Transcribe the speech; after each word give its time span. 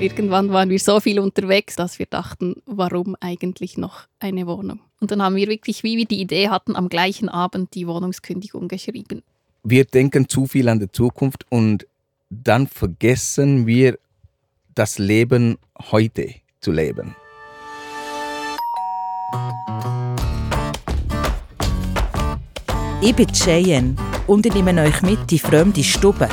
Irgendwann 0.00 0.52
waren 0.52 0.70
wir 0.70 0.78
so 0.78 1.00
viel 1.00 1.18
unterwegs, 1.18 1.74
dass 1.74 1.98
wir 1.98 2.06
dachten, 2.06 2.62
warum 2.66 3.16
eigentlich 3.18 3.76
noch 3.76 4.02
eine 4.20 4.46
Wohnung? 4.46 4.78
Und 5.00 5.10
dann 5.10 5.20
haben 5.20 5.34
wir 5.34 5.48
wirklich, 5.48 5.82
wie 5.82 5.96
wir 5.96 6.04
die 6.04 6.20
Idee 6.20 6.50
hatten, 6.50 6.76
am 6.76 6.88
gleichen 6.88 7.28
Abend 7.28 7.74
die 7.74 7.88
Wohnungskündigung 7.88 8.68
geschrieben. 8.68 9.24
Wir 9.64 9.84
denken 9.84 10.28
zu 10.28 10.46
viel 10.46 10.68
an 10.68 10.78
die 10.78 10.90
Zukunft 10.92 11.46
und 11.50 11.84
dann 12.30 12.68
vergessen 12.68 13.66
wir 13.66 13.98
das 14.76 14.98
Leben 15.00 15.58
heute 15.90 16.32
zu 16.60 16.70
leben. 16.70 17.16
Ich 23.02 23.14
bin 23.16 23.26
Cheyenne 23.32 23.96
und 24.28 24.46
ich 24.46 24.54
nehme 24.54 24.80
euch 24.80 25.02
mit 25.02 25.18
in 25.18 25.26
die 25.26 25.38
fremde 25.40 25.82
Stube. 25.82 26.28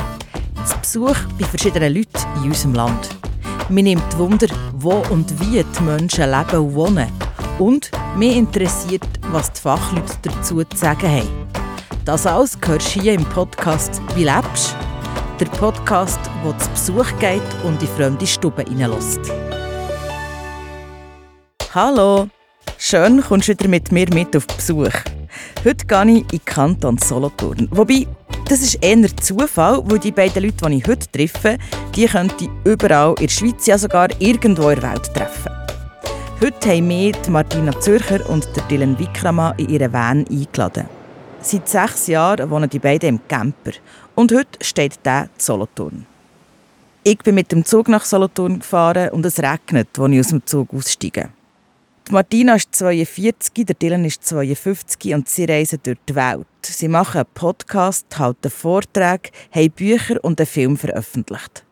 Zu 0.64 0.78
Besuch 0.78 1.16
bei 1.36 1.44
verschiedenen 1.44 1.94
Leuten 1.94 2.44
in 2.44 2.50
unserem 2.50 2.74
Land. 2.74 3.25
Mir 3.68 3.82
nimmt 3.82 4.18
Wunder, 4.18 4.48
wo 4.74 5.02
und 5.10 5.40
wie 5.40 5.64
die 5.64 5.82
Menschen 5.82 6.30
leben 6.30 6.58
und 6.58 6.74
wohnen. 6.74 7.08
Und 7.58 7.90
mich 8.16 8.36
interessiert, 8.36 9.06
was 9.32 9.52
die 9.52 9.60
Fachleute 9.60 10.14
dazu 10.22 10.62
zu 10.62 10.76
sagen 10.76 11.08
haben. 11.08 11.48
Das 12.04 12.26
alles 12.26 12.56
hörst 12.64 12.94
du 12.94 13.00
hier 13.00 13.14
im 13.14 13.24
Podcast 13.24 14.00
«Wie 14.14 14.24
lebst?», 14.24 14.76
der 15.40 15.46
Podcast, 15.46 16.20
wo 16.42 16.52
zu 16.52 16.70
Besuch 16.70 17.18
geht 17.18 17.42
und 17.64 17.80
in 17.82 17.88
fremde 17.88 18.26
Stube 18.26 18.62
hineinlässt. 18.62 19.20
Hallo, 21.74 22.28
schön 22.78 23.20
kommst 23.20 23.48
du 23.48 23.52
wieder 23.52 23.68
mit 23.68 23.92
mir 23.92 24.06
mit 24.14 24.34
auf 24.36 24.46
Besuch. 24.46 24.92
Heute 25.64 25.84
gehe 25.86 26.18
ich 26.18 26.32
in 26.32 26.44
Kanton 26.44 26.96
Solothurn. 26.96 27.68
Wobei, 27.70 28.06
das 28.48 28.62
ist 28.62 28.78
eher 28.80 29.16
Zufall, 29.16 29.82
weil 29.84 29.98
die 29.98 30.12
beiden 30.12 30.42
Leute, 30.42 30.68
die 30.68 30.76
ich 30.76 30.86
heute 30.86 31.10
treffe, 31.10 31.58
die 31.94 32.06
könnte 32.06 32.48
überall 32.64 33.14
in 33.18 33.26
der 33.26 33.32
Schweiz, 33.32 33.66
ja 33.66 33.76
sogar 33.76 34.08
irgendwo 34.20 34.68
in 34.70 34.80
der 34.80 34.92
Welt 34.92 35.12
treffen. 35.14 35.52
Heute 36.40 36.70
haben 36.70 36.88
wir 36.88 37.12
Martina 37.28 37.78
Zürcher 37.80 38.28
und 38.28 38.46
Dylan 38.70 38.98
Wikrama 38.98 39.52
in 39.56 39.68
ihren 39.68 39.92
Van 39.92 40.26
eingeladen. 40.30 40.84
Seit 41.40 41.68
sechs 41.68 42.06
Jahren 42.06 42.50
wohnen 42.50 42.70
die 42.70 42.78
beiden 42.78 43.08
im 43.08 43.20
Camper 43.28 43.72
und 44.14 44.32
heute 44.32 44.58
steht 44.60 44.98
der 45.04 45.24
in 45.24 45.30
Solothurn. 45.38 46.06
Ich 47.02 47.18
bin 47.18 47.34
mit 47.34 47.52
dem 47.52 47.64
Zug 47.64 47.88
nach 47.88 48.04
Solothurn 48.04 48.58
gefahren 48.60 49.10
und 49.10 49.26
es 49.26 49.40
regnet, 49.40 49.98
als 49.98 50.12
ich 50.12 50.20
aus 50.20 50.28
dem 50.28 50.46
Zug 50.46 50.72
aussteige. 50.72 51.30
Martina 52.08 52.54
ist 52.54 52.72
42, 52.72 53.66
der 53.66 53.74
Dylan 53.74 54.04
ist 54.04 54.22
52 54.22 55.12
und 55.12 55.28
sie 55.28 55.44
reisen 55.44 55.80
durch 55.82 55.98
die 56.08 56.14
Welt. 56.14 56.46
Sie 56.62 56.86
machen 56.86 57.18
einen 57.18 57.30
Podcast, 57.34 58.06
halten 58.16 58.48
Vorträge, 58.48 59.30
haben 59.50 59.72
Bücher 59.72 60.22
und 60.22 60.40
einen 60.40 60.46
Film 60.46 60.76
veröffentlicht. 60.76 61.64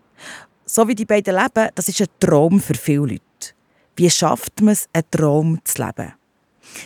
So 0.66 0.88
wie 0.88 0.96
die 0.96 1.04
beiden 1.04 1.36
leben, 1.36 1.68
das 1.76 1.88
ist 1.88 2.00
ein 2.00 2.08
Traum 2.18 2.58
für 2.58 2.74
viele 2.74 2.98
Leute. 2.98 3.54
Wie 3.94 4.10
schafft 4.10 4.60
man 4.60 4.72
es, 4.72 4.88
einen 4.92 5.08
Traum 5.08 5.60
zu 5.62 5.80
leben? 5.84 6.14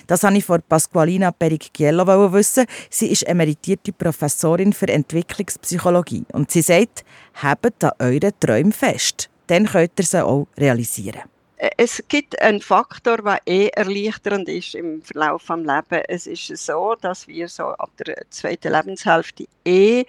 Das 0.07 0.25
wollte 0.25 0.37
ich 0.37 0.45
von 0.45 0.63
Pasqualina 0.69 1.31
Pericchiello 1.31 2.07
wissen. 2.31 2.67
Sie 2.91 3.11
ist 3.11 3.27
emeritierte 3.27 3.95
Professorin 3.95 4.75
für 4.75 4.89
Entwicklungspsychologie 4.89 6.27
und 6.35 6.51
sie 6.51 6.61
sagt, 6.61 7.03
habt 7.43 7.83
an 7.83 7.93
euren 7.99 8.33
Träumen 8.39 8.73
fest. 8.73 9.31
Dann 9.47 9.65
könnt 9.65 9.93
ihr 9.99 10.05
sie 10.05 10.23
auch 10.23 10.49
realisieren. 10.59 11.23
Es 11.77 12.05
gibt 12.07 12.41
einen 12.41 12.61
Faktor, 12.61 13.19
der 13.19 13.41
eh 13.47 13.69
erleichternd 13.69 14.49
ist 14.49 14.77
im 14.77 15.03
Verlauf 15.03 15.47
des 15.47 15.57
Lebens. 15.57 16.05
Es 16.07 16.27
ist 16.29 16.67
so, 16.67 16.95
dass 17.01 17.27
wir 17.27 17.49
so 17.49 17.65
ab 17.65 17.91
der 17.99 18.17
zweiten 18.31 18.73
Lebenshälfte 18.73 19.47
eh 19.65 20.05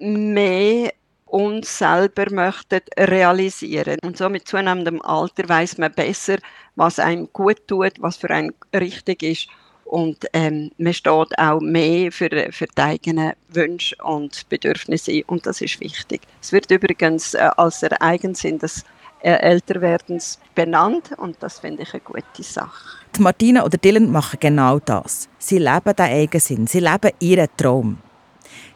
mehr 0.00 0.92
uns 1.26 1.78
selber 1.78 2.30
möchten 2.32 2.80
realisieren. 2.98 3.98
Und 4.02 4.18
so 4.18 4.28
mit 4.28 4.48
zunehmendem 4.48 5.00
Alter 5.02 5.48
weiß 5.48 5.78
man 5.78 5.92
besser, 5.92 6.38
was 6.74 6.98
einem 6.98 7.28
gut 7.32 7.66
tut, 7.68 7.92
was 8.00 8.16
für 8.16 8.30
einen 8.30 8.52
richtig 8.74 9.22
ist. 9.22 9.48
Und 9.84 10.26
ähm, 10.32 10.72
man 10.78 10.94
steht 10.94 11.38
auch 11.38 11.60
mehr 11.60 12.10
für, 12.10 12.48
für 12.50 12.66
die 12.66 12.82
eigenen 12.82 13.34
Wünsche 13.48 13.94
und 14.02 14.48
Bedürfnisse 14.48 15.22
und 15.26 15.46
das 15.46 15.60
ist 15.60 15.80
wichtig. 15.80 16.22
Es 16.40 16.50
wird 16.50 16.70
übrigens 16.70 17.34
äh, 17.34 17.50
als 17.56 17.80
der 17.80 18.00
Eigensinn 18.00 18.58
des 18.58 18.80
äh, 18.80 18.84
Älterwerdens 19.22 20.38
benannt 20.54 21.12
und 21.16 21.36
das 21.40 21.60
finde 21.60 21.82
ich 21.82 21.92
eine 21.94 22.00
gute 22.00 22.42
Sache. 22.42 22.84
Die 23.16 23.22
Martina 23.22 23.64
oder 23.64 23.78
Dylan 23.78 24.10
machen 24.10 24.38
genau 24.40 24.78
das. 24.78 25.28
Sie 25.38 25.58
leben 25.58 25.94
den 25.96 26.06
Eigensinn, 26.06 26.66
sie 26.66 26.80
leben 26.80 27.10
ihren 27.20 27.48
Traum. 27.56 27.98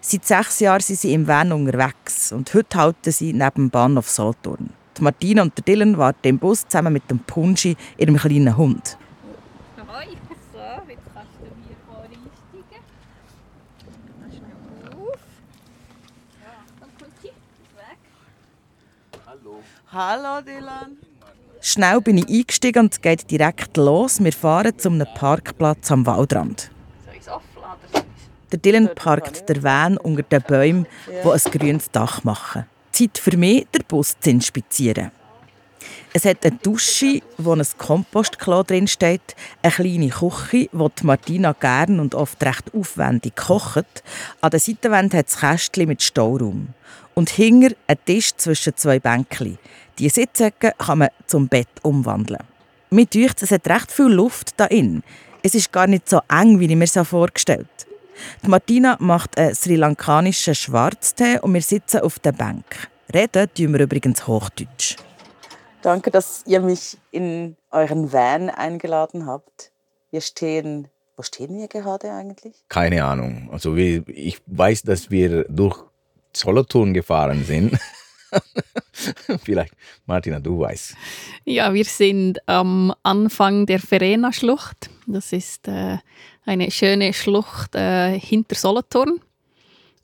Seit 0.01 0.25
sechs 0.25 0.61
Jahren 0.61 0.81
sind 0.81 0.99
sie 1.01 1.13
im 1.15 1.27
Van 1.27 1.53
unterwegs 1.53 2.31
und 2.33 2.55
heute 2.55 2.79
halten 2.79 3.11
sie 3.11 3.33
neben 3.33 3.55
dem 3.55 3.71
Bahnhof 3.71 4.09
Solothurn. 4.09 4.71
Die 4.97 5.03
Martina 5.03 5.43
und 5.43 5.67
Dylan 5.67 5.99
warten 5.99 6.29
im 6.29 6.39
Bus 6.39 6.67
zusammen 6.67 6.93
mit 6.93 7.11
dem 7.11 7.19
Punchi, 7.19 7.77
ihrem 7.99 8.17
kleinen 8.17 8.57
Hund. 8.57 8.97
Ahoi, 9.77 10.07
so, 10.53 10.59
jetzt 10.89 11.03
kannst 11.13 11.33
du 11.41 11.47
hier 11.67 11.77
vorne 11.87 12.15
einsteigen. 12.15 12.83
Pass 14.85 14.95
auf. 14.97 15.19
Ja, 16.41 16.55
dann 16.81 16.91
Punchi, 16.99 17.33
weg. 17.75 17.99
Hallo. 19.99 20.43
Dylan. 20.43 20.99
Schnell 21.63 22.03
bin 22.03 22.19
ich 22.19 22.29
eingestiegen 22.29 22.81
und 22.81 22.93
es 22.93 23.01
geht 23.01 23.31
direkt 23.31 23.79
los. 23.79 24.23
Wir 24.23 24.33
fahren 24.33 24.79
zu 24.79 24.91
einem 24.91 25.07
Parkplatz 25.15 25.91
am 25.91 26.05
Waldrand. 26.05 26.71
Der 28.53 28.59
Dylan 28.59 28.91
parkt 28.95 29.49
der 29.49 29.63
Van 29.63 29.97
unter 29.97 30.23
den 30.23 30.43
Bäumen, 30.43 30.87
die 31.09 31.31
ein 31.31 31.51
grünes 31.51 31.91
Dach 31.91 32.25
machen. 32.25 32.67
Zeit 32.93 33.17
für 33.17 33.39
mich, 33.39 33.69
den 33.75 33.85
Bus 33.89 34.17
zu 34.21 34.29
inspizieren. 34.29 35.13
Es 36.13 36.27
hat 36.27 36.45
eine 36.45 36.59
Dusche, 36.63 37.21
wo 37.39 37.53
ein 37.53 37.67
Kompostklo 37.79 38.65
drin 38.65 38.89
steht, 38.89 39.35
eine 39.63 39.73
kleine 39.73 40.11
Küche, 40.11 40.69
wo 40.73 40.91
die 40.91 41.07
Martina 41.07 41.53
gern 41.53 42.01
und 42.01 42.15
oft 42.15 42.43
recht 42.45 42.75
aufwendig 42.75 43.35
kocht. 43.35 44.03
An 44.43 44.51
der 44.51 44.61
Seitenwand 44.61 45.15
hat 45.15 45.29
es 45.29 45.39
Kästchen 45.39 45.89
mit 45.89 46.03
Stauraum. 46.03 46.75
Und 47.19 47.31
hinter 47.31 47.75
ein 47.87 47.97
Tisch 48.05 48.37
zwischen 48.37 48.77
zwei 48.77 48.99
Bänkchen. 48.99 49.59
Die 49.99 50.11
Sitzecke 50.11 50.75
kann 50.77 50.99
man 50.99 51.09
zum 51.27 51.49
Bett 51.49 51.69
umwandeln. 51.81 52.43
Mir 52.91 53.07
dünkt, 53.07 53.43
es 53.43 53.51
hat 53.51 53.67
recht 53.69 53.91
viel 53.91 54.09
Luft 54.09 54.53
da 54.59 54.67
in. 54.67 55.03
Es 55.43 55.55
ist 55.55 55.73
gar 55.73 55.87
nicht 55.87 56.11
so 56.11 56.21
eng, 56.29 56.61
wie 56.61 56.67
ich 56.67 56.77
mir 56.77 56.85
es 56.85 57.09
vorgestellt 57.09 57.69
habe. 57.81 57.97
Die 58.45 58.49
Martina 58.49 58.97
macht 59.01 59.39
einen 59.39 59.55
sri 59.55 59.77
lankanischen 59.77 60.55
Schwarztee 60.55 61.39
und 61.41 61.55
wir 61.55 61.63
sitzen 61.63 62.01
auf 62.01 62.19
der 62.19 62.33
Bank. 62.33 62.91
Reden 63.15 63.49
tun 63.55 63.73
wir 63.73 63.81
übrigens 63.81 64.27
Hochdeutsch. 64.27 64.97
Danke, 65.81 66.11
dass 66.11 66.43
ihr 66.47 66.61
mich 66.61 66.99
in 67.13 67.57
euren 67.71 68.13
Van 68.13 68.51
eingeladen 68.51 69.25
habt. 69.27 69.73
Wir 70.11 70.21
stehen, 70.21 70.89
wo 71.17 71.23
stehen 71.23 71.57
wir 71.57 71.69
gerade 71.69 72.13
eigentlich? 72.13 72.57
Keine 72.69 73.05
Ahnung. 73.05 73.49
Also 73.53 73.75
ich 73.75 74.43
weiß, 74.47 74.83
dass 74.83 75.11
wir 75.11 75.45
durch 75.45 75.83
Solothurn 76.39 76.95
gefahren 76.95 77.45
sind. 77.45 77.79
Vielleicht, 79.45 79.73
Martina, 80.07 80.41
du 80.41 80.61
weißt. 80.61 80.95
Ja, 81.45 81.73
wir 81.73 81.85
sind 81.85 82.39
am 82.49 82.95
Anfang 83.03 83.67
der 83.67 83.79
Verena-Schlucht. 83.79 84.91
Das 85.07 85.33
ist 85.33 85.69
äh, 85.69 85.99
eine 86.45 86.71
schöne 86.71 87.13
Schlucht 87.13 87.75
äh, 87.75 88.19
hinter 88.19 88.57
Solothurn. 88.57 89.21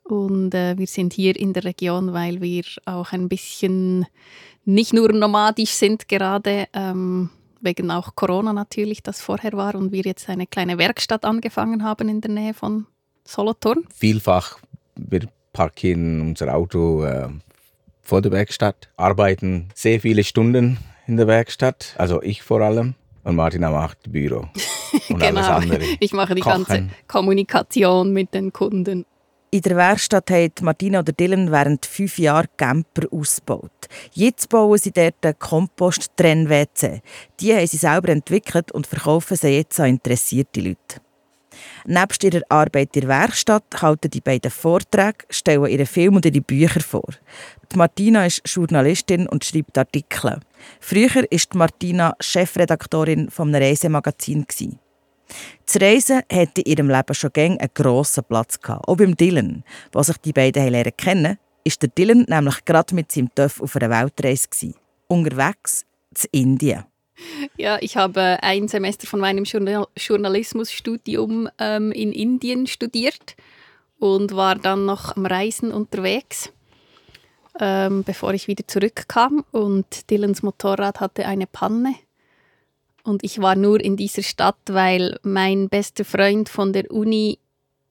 Und 0.05 0.55
äh, 0.55 0.77
wir 0.77 0.87
sind 0.87 1.13
hier 1.13 1.37
in 1.37 1.53
der 1.53 1.65
Region, 1.65 2.13
weil 2.13 2.41
wir 2.41 2.65
auch 2.87 3.13
ein 3.13 3.29
bisschen 3.29 4.07
nicht 4.65 4.93
nur 4.93 5.13
nomadisch 5.13 5.71
sind 5.71 6.09
gerade, 6.09 6.67
ähm, 6.73 7.31
wegen 7.61 7.91
auch 7.91 8.15
Corona 8.17 8.53
natürlich, 8.53 9.03
das 9.03 9.21
vorher 9.21 9.53
war, 9.53 9.75
und 9.75 9.93
wir 9.93 10.03
jetzt 10.03 10.29
eine 10.29 10.47
kleine 10.47 10.79
Werkstatt 10.79 11.25
angefangen 11.25 11.85
haben 11.85 12.09
in 12.09 12.21
der 12.21 12.31
Nähe 12.31 12.55
von 12.55 12.87
Solothurn. 13.25 13.87
Vielfach, 13.95 14.59
wir 14.97 15.29
parkieren 15.53 16.21
unser 16.21 16.55
Auto 16.55 17.05
äh, 17.05 17.29
vor 18.03 18.21
der 18.21 18.33
Werkstatt, 18.33 18.89
arbeiten 18.97 19.69
sehr 19.75 20.01
viele 20.01 20.25
Stunden 20.25 20.79
in 21.07 21.17
der 21.17 21.27
Werkstatt, 21.27 21.95
also 21.99 22.23
ich 22.23 22.43
vor 22.43 22.61
allem. 22.61 22.95
Und 23.25 23.37
Martina 23.37 23.71
macht 23.71 24.11
Büro 24.11 24.49
und 25.09 25.23
alles 25.23 25.47
genau. 25.47 25.57
andere. 25.57 25.85
Ich 26.01 26.13
mache 26.13 26.35
die 26.35 26.41
Kochen. 26.41 26.65
ganze 26.65 26.89
Kommunikation 27.07 28.13
mit 28.13 28.35
den 28.35 28.53
Kunden. 28.53 29.07
In 29.53 29.61
der 29.61 29.77
Werkstatt 29.77 30.31
hat 30.31 30.63
Martina 30.63 31.01
oder 31.01 31.13
Dylan 31.13 31.53
während 31.53 31.85
fünf 31.85 32.19
Jahren 32.19 32.49
Camper 32.57 33.07
ausgebaut. 33.13 33.71
Jetzt 34.13 34.49
bauen 34.49 34.79
sie 34.79 34.93
dort 34.93 35.25
einen 35.25 35.39
Kompost-Trenn-WC. 35.39 37.03
Die 37.39 37.55
haben 37.55 37.67
sie 37.67 37.77
selber 37.77 38.09
entwickelt 38.09 38.73
und 38.73 38.87
verkaufen 38.87 39.37
sie 39.37 39.49
jetzt 39.49 39.79
an 39.79 39.91
interessierte 39.91 40.61
Leute. 40.61 41.03
Nebst 41.87 42.25
ihrer 42.25 42.43
Arbeit 42.49 42.95
in 42.95 43.03
der 43.03 43.09
Werkstatt 43.09 43.65
halten 43.81 44.11
die 44.11 44.21
beiden 44.21 44.51
Vorträge, 44.51 45.25
stellen 45.31 45.67
ihre 45.67 45.87
Filme 45.87 46.17
und 46.17 46.27
ihre 46.27 46.41
Bücher 46.41 46.81
vor. 46.81 47.09
Die 47.73 47.77
Martina 47.77 48.27
ist 48.27 48.43
Journalistin 48.45 49.27
und 49.29 49.45
schreibt 49.45 49.77
Artikel. 49.79 50.41
Früher 50.81 51.15
war 51.15 51.29
Martina 51.55 52.15
Chefredaktorin 52.21 53.31
vom 53.31 53.55
Reisemagazin. 53.55 54.47
Das 55.67 55.81
Reisen 55.81 56.23
hatte 56.31 56.61
in 56.61 56.73
ihrem 56.73 56.91
Leben 56.91 57.15
schon 57.15 57.33
gäng 57.33 57.59
einen 57.59 57.71
grossen 57.75 58.25
Platz 58.25 58.61
gehabt. 58.61 58.87
Auch 58.87 58.97
beim 58.97 59.17
Dylan, 59.17 59.65
wo 59.93 60.03
sich 60.03 60.19
die 60.19 60.33
beiden 60.33 60.69
lernen 60.69 60.97
kennen, 60.97 61.39
ist 61.65 61.81
der 61.81 61.89
Dylan 61.91 62.27
nämlich 62.29 62.65
gerade 62.65 62.95
mit 62.95 63.11
seinem 63.11 63.35
Töff 63.35 63.61
auf 63.61 63.77
einer 63.77 63.91
Weltreise 63.91 64.49
gewesen. 64.49 64.75
unterwegs 65.09 65.85
zu 66.15 66.27
Indien. 66.33 66.85
Ja, 67.57 67.79
ich 67.81 67.97
habe 67.97 68.39
ein 68.43 68.69
Semester 68.69 69.07
von 69.07 69.21
meinem 69.21 69.45
Journal 69.45 69.87
Journalismusstudium 69.97 71.49
ähm, 71.59 71.93
in 71.93 72.13
Indien 72.13 72.67
studiert 72.67 73.37
und 73.99 74.35
war 74.35 74.57
dann 74.57 74.85
noch 74.85 75.17
am 75.17 75.27
Reisen 75.27 75.73
unterwegs, 75.73 76.51
ähm, 77.61 78.03
bevor 78.03 78.35
ich 78.35 78.49
wieder 78.49 78.67
zurückkam. 78.67 79.45
Und 79.53 80.11
Dylans 80.11 80.43
Motorrad 80.43 81.01
hatte 81.01 81.27
eine 81.27 81.47
Panne. 81.47 81.95
Und 83.05 83.25
ich 83.25 83.41
war 83.41 83.57
nur 83.57 83.81
in 83.81 83.97
dieser 83.97 84.23
Stadt, 84.23 84.59
weil 84.69 85.19
mein 85.23 85.69
bester 85.69 86.05
Freund 86.05 86.49
von 86.49 86.73
der 86.73 86.91
Uni 86.91 87.39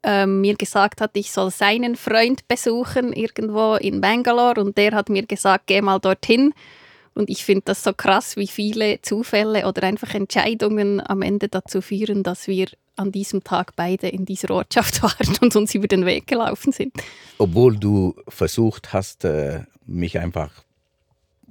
ähm, 0.03 0.41
mir 0.41 0.55
gesagt 0.55 0.99
hat, 0.99 1.11
ich 1.15 1.31
soll 1.31 1.51
seinen 1.51 1.95
Freund 1.95 2.47
besuchen 2.47 3.13
irgendwo 3.13 3.75
in 3.75 4.01
Bangalore. 4.01 4.61
Und 4.61 4.77
der 4.77 4.93
hat 4.93 5.09
mir 5.09 5.25
gesagt, 5.25 5.67
geh 5.67 5.81
mal 5.81 5.99
dorthin. 5.99 6.53
Und 7.13 7.29
ich 7.29 7.43
finde 7.43 7.63
das 7.65 7.83
so 7.83 7.93
krass, 7.93 8.37
wie 8.37 8.47
viele 8.47 9.01
Zufälle 9.01 9.67
oder 9.67 9.83
einfach 9.83 10.13
Entscheidungen 10.13 11.01
am 11.05 11.21
Ende 11.21 11.49
dazu 11.49 11.81
führen, 11.81 12.23
dass 12.23 12.47
wir 12.47 12.67
an 12.95 13.11
diesem 13.11 13.43
Tag 13.43 13.75
beide 13.75 14.07
in 14.07 14.25
dieser 14.25 14.51
Ortschaft 14.51 15.03
waren 15.03 15.37
und 15.41 15.55
uns 15.55 15.75
über 15.75 15.87
den 15.87 16.05
Weg 16.05 16.27
gelaufen 16.27 16.71
sind. 16.71 16.93
Obwohl 17.37 17.77
du 17.77 18.15
versucht 18.27 18.93
hast, 18.93 19.25
äh, 19.25 19.63
mich 19.85 20.19
einfach 20.19 20.51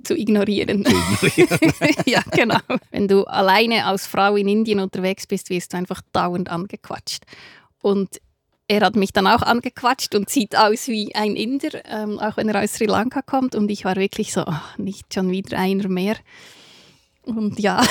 zu 0.03 0.17
ignorieren. 0.17 0.85
zu 0.85 1.27
ignorieren. 1.27 1.75
ja, 2.07 2.23
genau. 2.31 2.59
Wenn 2.91 3.07
du 3.07 3.25
alleine 3.25 3.85
als 3.85 4.07
Frau 4.07 4.37
in 4.37 4.49
Indien 4.49 4.81
unterwegs 4.81 5.27
bist, 5.27 5.51
wirst 5.51 5.73
du 5.73 5.77
einfach 5.77 6.01
dauernd 6.13 6.49
angequatscht. 6.49 7.25
Und 7.83 8.21
er 8.71 8.87
hat 8.87 8.95
mich 8.95 9.13
dann 9.13 9.27
auch 9.27 9.43
angequatscht 9.43 10.15
und 10.15 10.31
sieht 10.31 10.57
aus 10.57 10.87
wie 10.87 11.13
ein 11.17 11.35
Inder, 11.35 11.85
ähm, 11.87 12.21
auch 12.21 12.37
wenn 12.37 12.49
er 12.49 12.63
aus 12.63 12.75
Sri 12.75 12.87
Lanka 12.87 13.21
kommt. 13.21 13.57
Und 13.57 13.69
ich 13.69 13.85
war 13.85 13.97
wirklich 13.97 14.33
so, 14.33 14.45
oh, 14.47 14.55
nicht 14.79 15.13
schon 15.13 15.29
wieder 15.31 15.59
einer 15.59 15.89
mehr. 15.89 16.15
Und 17.25 17.59
ja, 17.59 17.83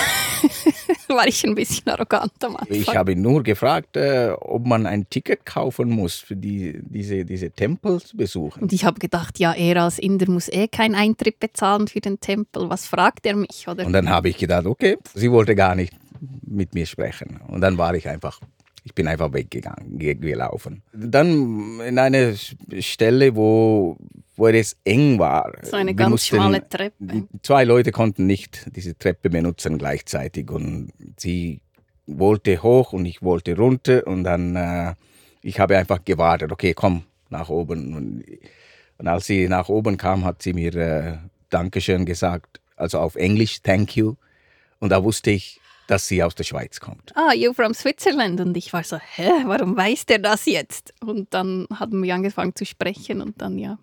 war 1.09 1.27
ich 1.27 1.45
ein 1.45 1.53
bisschen 1.53 1.89
arrogant 1.89 2.31
am 2.45 2.55
Anfang. 2.55 2.77
Ich 2.77 2.95
habe 2.95 3.11
ihn 3.11 3.21
nur 3.21 3.43
gefragt, 3.43 3.97
äh, 3.97 4.31
ob 4.39 4.65
man 4.65 4.85
ein 4.85 5.09
Ticket 5.09 5.45
kaufen 5.45 5.89
muss 5.89 6.15
für 6.15 6.37
die, 6.37 6.79
diese, 6.81 7.25
diese 7.25 7.51
Tempel 7.51 8.01
zu 8.01 8.15
besuchen. 8.15 8.63
Und 8.63 8.71
ich 8.71 8.85
habe 8.85 8.99
gedacht, 8.99 9.37
ja, 9.37 9.53
er 9.53 9.83
als 9.83 9.99
Inder 9.99 10.31
muss 10.31 10.47
eh 10.47 10.69
keinen 10.69 10.95
Eintritt 10.95 11.41
bezahlen 11.41 11.89
für 11.89 11.99
den 11.99 12.21
Tempel. 12.21 12.69
Was 12.69 12.87
fragt 12.87 13.25
er 13.25 13.35
mich? 13.35 13.67
Oder? 13.67 13.85
Und 13.85 13.91
dann 13.91 14.09
habe 14.09 14.29
ich 14.29 14.37
gedacht, 14.37 14.65
okay, 14.65 14.97
sie 15.13 15.29
wollte 15.29 15.55
gar 15.55 15.75
nicht 15.75 15.93
mit 16.47 16.73
mir 16.73 16.85
sprechen. 16.85 17.41
Und 17.47 17.59
dann 17.59 17.77
war 17.77 17.93
ich 17.95 18.07
einfach, 18.07 18.39
ich 18.89 18.95
bin 18.95 19.07
einfach 19.07 19.31
weggegangen, 19.33 19.99
ge- 19.99 20.15
gelaufen. 20.15 20.81
Dann 20.93 21.79
in 21.81 21.99
eine 21.99 22.35
Stelle, 22.79 23.35
wo, 23.35 23.97
wo 24.35 24.47
es 24.47 24.75
eng 24.83 25.19
war. 25.19 25.53
so 25.61 25.75
eine 25.77 25.91
Wir 25.91 25.95
ganz 25.95 26.09
mussten- 26.11 26.35
schmale 26.37 26.67
Treppe. 26.67 27.27
Zwei 27.43 27.63
Leute 27.65 27.91
konnten 27.91 28.25
nicht 28.25 28.65
diese 28.75 28.97
Treppe 28.97 29.29
benutzen 29.29 29.77
gleichzeitig 29.77 30.49
und 30.49 30.91
sie 31.17 31.61
wollte 32.07 32.63
hoch 32.63 32.91
und 32.93 33.05
ich 33.05 33.21
wollte 33.21 33.55
runter 33.55 34.07
und 34.07 34.23
dann 34.23 34.55
äh, 34.55 34.95
ich 35.43 35.59
habe 35.59 35.77
einfach 35.77 36.03
gewartet, 36.03 36.51
okay, 36.51 36.73
komm 36.73 37.03
nach 37.29 37.49
oben 37.49 37.93
und, 37.95 38.23
und 38.97 39.07
als 39.07 39.27
sie 39.27 39.47
nach 39.47 39.69
oben 39.69 39.97
kam, 39.97 40.25
hat 40.25 40.41
sie 40.41 40.53
mir 40.53 40.73
äh, 40.75 41.17
Dankeschön 41.51 42.05
gesagt, 42.05 42.59
also 42.75 42.97
auf 42.99 43.15
Englisch, 43.15 43.61
thank 43.61 43.95
you 43.95 44.15
und 44.79 44.89
da 44.91 45.03
wusste 45.03 45.29
ich, 45.29 45.58
dass 45.89 46.07
sie 46.07 46.23
aus 46.23 46.35
der 46.35 46.43
Schweiz 46.43 46.79
kommt. 46.79 47.11
ah, 47.15 47.33
you 47.33 47.53
from 47.53 47.73
Switzerland? 47.73 48.39
Und 48.41 48.55
ich 48.57 48.71
war 48.73 48.83
so, 48.83 48.97
hä, 48.97 49.29
warum 49.45 49.75
weiß 49.75 50.05
der 50.05 50.19
das 50.19 50.45
jetzt? 50.45 50.93
Und 51.03 51.33
dann 51.33 51.67
haben 51.73 52.03
wir 52.03 52.13
angefangen 52.15 52.55
zu 52.55 52.65
sprechen 52.65 53.21
und 53.21 53.41
dann 53.41 53.57
ja, 53.57 53.77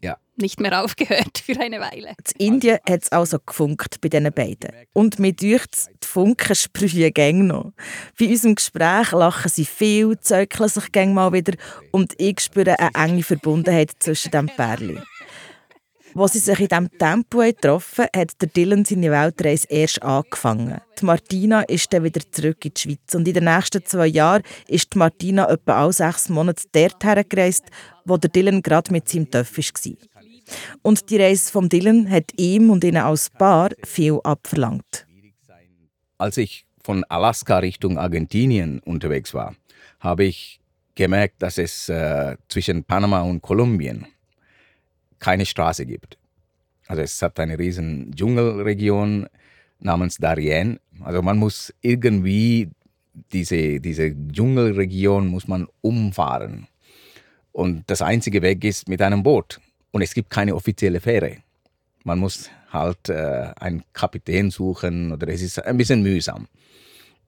Ja. 0.00 0.16
nicht 0.36 0.58
mehr 0.60 0.82
aufgehört 0.82 1.38
für 1.44 1.58
eine 1.60 1.78
Weile. 1.80 2.14
In 2.38 2.54
Indien 2.54 2.78
hat 2.88 3.02
es 3.02 3.12
also 3.12 3.38
gefunkt 3.44 4.00
bei 4.00 4.08
diesen 4.08 4.32
beiden. 4.32 4.70
Und 4.92 5.18
mir 5.18 5.32
dürft 5.32 5.70
die 6.02 6.06
Funken 6.08 6.54
sprühen 6.56 7.12
gäng 7.14 7.46
noch. 7.46 7.72
Bei 8.18 8.26
unserem 8.28 8.56
Gespräch 8.56 9.12
lachen 9.12 9.48
sie 9.50 9.64
viel, 9.64 10.18
zöckeln 10.18 10.68
sich 10.68 10.90
gäng 10.92 11.14
mal 11.14 11.32
wieder 11.32 11.54
und 11.92 12.14
ich 12.18 12.40
spüre 12.40 12.78
eine 12.78 12.90
enge 12.94 13.22
Verbundenheit 13.22 13.92
zwischen 14.00 14.30
dem 14.32 14.46
Pärchen. 14.46 15.02
Als 16.14 16.32
sie 16.32 16.38
sich 16.40 16.60
in 16.60 16.68
diesem 16.68 16.98
Tempo 16.98 17.38
getroffen 17.38 18.06
hat 18.14 18.40
der 18.40 18.48
Dylan 18.48 18.84
seine 18.84 19.10
Weltreise 19.10 19.66
erst 19.70 20.02
angefangen. 20.02 20.80
Die 21.00 21.04
Martina 21.04 21.62
ist 21.62 21.92
dann 21.92 22.04
wieder 22.04 22.20
zurück 22.30 22.64
in 22.64 22.74
die 22.74 22.80
Schweiz. 22.80 23.14
Und 23.14 23.26
in 23.26 23.34
den 23.34 23.44
nächsten 23.44 23.84
zwei 23.84 24.06
Jahren 24.06 24.42
ist 24.68 24.92
die 24.92 24.98
Martina 24.98 25.48
etwa 25.48 25.82
alle 25.82 25.92
sechs 25.92 26.28
Monate 26.28 26.64
dort 26.72 27.02
hergereist, 27.02 27.64
wo 28.04 28.16
der 28.18 28.30
Dylan 28.30 28.62
gerade 28.62 28.92
mit 28.92 29.08
seinem 29.08 29.30
Töff 29.30 29.56
war. 29.56 29.92
Und 30.82 31.08
die 31.08 31.16
Reise 31.16 31.50
von 31.50 31.68
Dylan 31.68 32.10
hat 32.10 32.32
ihm 32.36 32.70
und 32.70 32.84
ihnen 32.84 33.02
als 33.02 33.30
Paar 33.30 33.70
viel 33.84 34.18
abverlangt. 34.22 35.06
Als 36.18 36.36
ich 36.36 36.66
von 36.84 37.04
Alaska 37.04 37.58
Richtung 37.58 37.96
Argentinien 37.96 38.80
unterwegs 38.80 39.32
war, 39.34 39.54
habe 40.00 40.24
ich 40.24 40.60
gemerkt, 40.94 41.42
dass 41.42 41.58
es 41.58 41.88
äh, 41.88 42.36
zwischen 42.48 42.84
Panama 42.84 43.22
und 43.22 43.40
Kolumbien 43.40 44.06
keine 45.22 45.46
Straße 45.46 45.86
gibt. 45.86 46.18
Also 46.88 47.00
es 47.00 47.22
hat 47.22 47.38
eine 47.38 47.56
riesen 47.56 48.12
Dschungelregion 48.14 49.28
namens 49.78 50.16
Darien. 50.18 50.80
Also 51.00 51.22
man 51.22 51.38
muss 51.38 51.72
irgendwie 51.80 52.70
diese, 53.32 53.78
diese 53.78 54.14
Dschungelregion 54.32 55.28
muss 55.28 55.46
man 55.46 55.68
umfahren. 55.80 56.66
Und 57.52 57.84
das 57.86 58.02
einzige 58.02 58.42
Weg 58.42 58.64
ist 58.64 58.88
mit 58.88 59.00
einem 59.00 59.22
Boot. 59.22 59.60
Und 59.92 60.02
es 60.02 60.12
gibt 60.12 60.28
keine 60.28 60.56
offizielle 60.56 61.00
Fähre. 61.00 61.36
Man 62.02 62.18
muss 62.18 62.50
halt 62.70 63.08
äh, 63.08 63.52
einen 63.60 63.84
Kapitän 63.92 64.50
suchen 64.50 65.12
oder 65.12 65.28
es 65.28 65.40
ist 65.40 65.64
ein 65.64 65.76
bisschen 65.76 66.02
mühsam. 66.02 66.48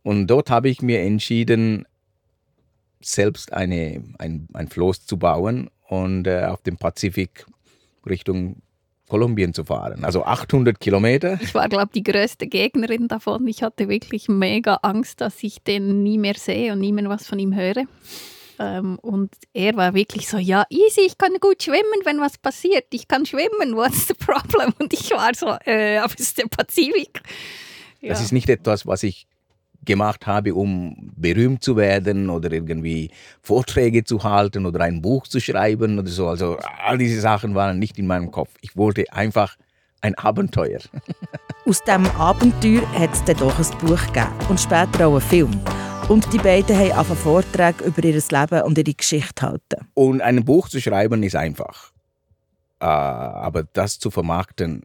Und 0.02 0.26
dort 0.26 0.50
habe 0.50 0.68
ich 0.68 0.82
mir 0.82 1.00
entschieden, 1.02 1.86
selbst 3.00 3.52
eine, 3.52 4.02
ein, 4.18 4.48
ein 4.52 4.66
Floß 4.66 5.06
zu 5.06 5.16
bauen 5.16 5.70
und 5.88 6.26
äh, 6.26 6.46
auf 6.46 6.62
dem 6.62 6.76
Pazifik 6.76 7.46
Richtung 8.06 8.62
Kolumbien 9.08 9.52
zu 9.52 9.64
fahren. 9.64 10.04
Also 10.04 10.24
800 10.24 10.80
Kilometer. 10.80 11.38
Ich 11.42 11.54
war, 11.54 11.68
glaube 11.68 11.90
ich, 11.94 12.02
die 12.02 12.10
größte 12.10 12.46
Gegnerin 12.46 13.08
davon. 13.08 13.46
Ich 13.46 13.62
hatte 13.62 13.88
wirklich 13.88 14.28
mega 14.28 14.76
Angst, 14.82 15.20
dass 15.20 15.42
ich 15.42 15.62
den 15.62 16.02
nie 16.02 16.18
mehr 16.18 16.34
sehe 16.36 16.72
und 16.72 16.80
nie 16.80 16.92
mehr 16.92 17.08
was 17.08 17.26
von 17.26 17.38
ihm 17.38 17.54
höre. 17.54 17.84
Ähm, 18.58 18.98
und 19.00 19.34
er 19.52 19.76
war 19.76 19.94
wirklich 19.94 20.28
so, 20.28 20.38
ja, 20.38 20.64
easy, 20.70 21.02
ich 21.06 21.18
kann 21.18 21.34
gut 21.40 21.62
schwimmen, 21.62 22.00
wenn 22.04 22.20
was 22.20 22.38
passiert. 22.38 22.86
Ich 22.92 23.08
kann 23.08 23.26
schwimmen, 23.26 23.76
what's 23.76 24.06
the 24.06 24.14
problem? 24.14 24.72
Und 24.78 24.92
ich 24.92 25.10
war 25.10 25.34
so, 25.34 25.54
äh, 25.66 25.98
aber 25.98 26.14
es 26.14 26.20
ist 26.20 26.38
der 26.38 26.46
Pazifik. 26.46 27.20
Ja. 28.00 28.10
Das 28.10 28.22
ist 28.22 28.32
nicht 28.32 28.48
etwas, 28.48 28.86
was 28.86 29.02
ich 29.02 29.26
gemacht 29.84 30.26
habe, 30.26 30.54
um 30.54 31.10
berühmt 31.16 31.62
zu 31.62 31.76
werden 31.76 32.30
oder 32.30 32.52
irgendwie 32.52 33.10
Vorträge 33.42 34.04
zu 34.04 34.22
halten 34.22 34.66
oder 34.66 34.80
ein 34.80 35.02
Buch 35.02 35.26
zu 35.26 35.40
schreiben 35.40 35.98
oder 35.98 36.08
so. 36.08 36.28
Also 36.28 36.58
all 36.84 36.98
diese 36.98 37.20
Sachen 37.20 37.54
waren 37.54 37.78
nicht 37.78 37.98
in 37.98 38.06
meinem 38.06 38.30
Kopf. 38.30 38.50
Ich 38.60 38.76
wollte 38.76 39.04
einfach 39.12 39.56
ein 40.00 40.14
Abenteuer. 40.16 40.80
Aus 41.66 41.82
diesem 41.82 42.06
Abenteuer 42.16 42.82
hat 42.92 43.12
es 43.12 43.24
dann 43.24 43.36
doch 43.38 43.58
ein 43.58 43.78
Buch 43.78 44.06
gegeben 44.08 44.28
und 44.48 44.60
später 44.60 45.06
auch 45.06 45.12
einen 45.12 45.20
Film. 45.20 45.60
Und 46.08 46.30
die 46.34 46.38
beiden 46.38 46.76
haben 46.76 46.92
angefangen 46.92 47.16
Vorträge 47.16 47.84
über 47.84 48.04
ihr 48.04 48.22
Leben 48.30 48.62
und 48.62 48.76
ihre 48.76 48.94
Geschichte 48.94 49.42
halten. 49.42 49.88
Und 49.94 50.20
ein 50.20 50.44
Buch 50.44 50.68
zu 50.68 50.78
schreiben 50.78 51.22
ist 51.22 51.34
einfach. 51.34 51.92
Äh, 52.80 52.84
aber 52.84 53.64
das 53.72 53.98
zu 53.98 54.10
vermarkten, 54.10 54.82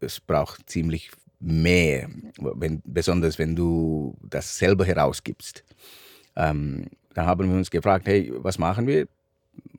es 0.00 0.20
braucht 0.20 0.70
ziemlich 0.70 1.10
mehr, 1.40 2.08
wenn, 2.38 2.82
besonders 2.84 3.38
wenn 3.38 3.54
du 3.54 4.16
das 4.22 4.58
selber 4.58 4.84
herausgibst. 4.84 5.64
Ähm, 6.36 6.86
da 7.14 7.26
haben 7.26 7.48
wir 7.48 7.56
uns 7.56 7.70
gefragt, 7.70 8.06
hey, 8.06 8.32
was 8.36 8.58
machen 8.58 8.86
wir? 8.86 9.08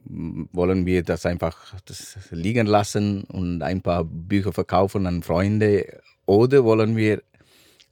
Wollen 0.05 0.85
wir 0.85 1.03
das 1.03 1.25
einfach 1.25 1.75
das 1.85 2.17
liegen 2.31 2.67
lassen 2.67 3.23
und 3.25 3.61
ein 3.61 3.81
paar 3.81 4.03
Bücher 4.03 4.51
verkaufen 4.51 5.05
an 5.05 5.23
Freunde? 5.23 6.01
Oder 6.25 6.63
wollen 6.63 6.95
wir 6.97 7.21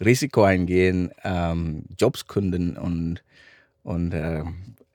Risiko 0.03 0.43
eingehen, 0.43 1.12
ähm, 1.24 1.83
Jobs 1.97 2.27
künden 2.27 2.77
und, 2.77 3.24
und 3.83 4.13
äh, 4.13 4.43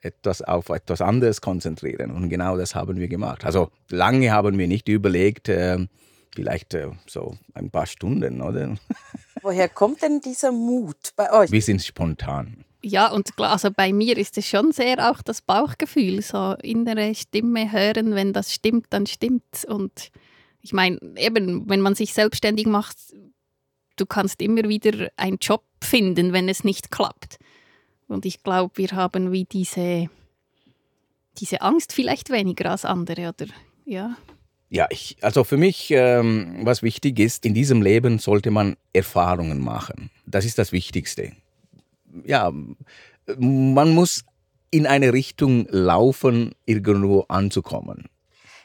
etwas 0.01 0.41
auf 0.41 0.69
etwas 0.69 1.01
anderes 1.01 1.41
konzentrieren. 1.41 2.11
Und 2.11 2.29
genau 2.29 2.57
das 2.57 2.75
haben 2.75 2.97
wir 2.97 3.07
gemacht. 3.07 3.45
Also 3.45 3.69
lange 3.89 4.31
haben 4.31 4.57
wir 4.57 4.67
nicht 4.67 4.87
überlegt, 4.87 5.49
äh, 5.49 5.87
vielleicht 6.33 6.73
äh, 6.73 6.91
so 7.07 7.37
ein 7.53 7.69
paar 7.69 7.85
Stunden, 7.85 8.41
oder? 8.41 8.75
Woher 9.41 9.69
kommt 9.69 10.01
denn 10.01 10.21
dieser 10.21 10.51
Mut 10.51 11.13
bei 11.15 11.31
euch? 11.31 11.51
Wir 11.51 11.61
sind 11.61 11.83
spontan. 11.83 12.63
Ja, 12.81 13.11
und 13.11 13.35
klar, 13.37 13.53
also 13.53 13.71
bei 13.71 13.93
mir 13.93 14.17
ist 14.17 14.37
es 14.37 14.47
schon 14.47 14.73
sehr 14.73 15.09
auch 15.09 15.21
das 15.21 15.41
Bauchgefühl, 15.41 16.21
so 16.21 16.55
innere 16.61 17.15
Stimme 17.15 17.71
hören, 17.71 18.13
wenn 18.13 18.33
das 18.33 18.53
stimmt, 18.53 18.87
dann 18.89 19.05
stimmt's. 19.05 19.63
Und 19.63 20.11
ich 20.61 20.73
meine, 20.73 20.99
eben, 21.15 21.69
wenn 21.69 21.79
man 21.79 21.95
sich 21.95 22.13
selbstständig 22.13 22.65
macht, 22.65 22.97
du 23.95 24.05
kannst 24.05 24.41
immer 24.41 24.67
wieder 24.67 25.09
einen 25.15 25.37
Job 25.37 25.63
finden, 25.81 26.33
wenn 26.33 26.49
es 26.49 26.65
nicht 26.65 26.91
klappt. 26.91 27.37
Und 28.07 28.25
ich 28.25 28.43
glaube, 28.43 28.77
wir 28.77 28.89
haben 28.91 29.31
wie 29.31 29.45
diese, 29.45 30.09
diese 31.37 31.61
Angst 31.61 31.93
vielleicht 31.93 32.29
weniger 32.31 32.71
als 32.71 32.83
andere, 32.83 33.29
oder? 33.29 33.47
Ja. 33.85 34.17
Ja, 34.73 34.87
ich, 34.89 35.17
also 35.21 35.43
für 35.43 35.57
mich, 35.57 35.91
ähm, 35.91 36.61
was 36.63 36.81
wichtig 36.81 37.19
ist, 37.19 37.45
in 37.45 37.53
diesem 37.53 37.83
Leben 37.83 38.17
sollte 38.17 38.49
man 38.49 38.75
Erfahrungen 38.91 39.63
machen. 39.63 40.09
Das 40.25 40.45
ist 40.45 40.57
das 40.57 40.71
Wichtigste. 40.71 41.33
Ja, 42.25 42.51
man 43.37 43.93
muss 43.93 44.25
in 44.71 44.87
eine 44.87 45.13
Richtung 45.13 45.67
laufen, 45.69 46.55
irgendwo 46.65 47.21
anzukommen. 47.27 48.09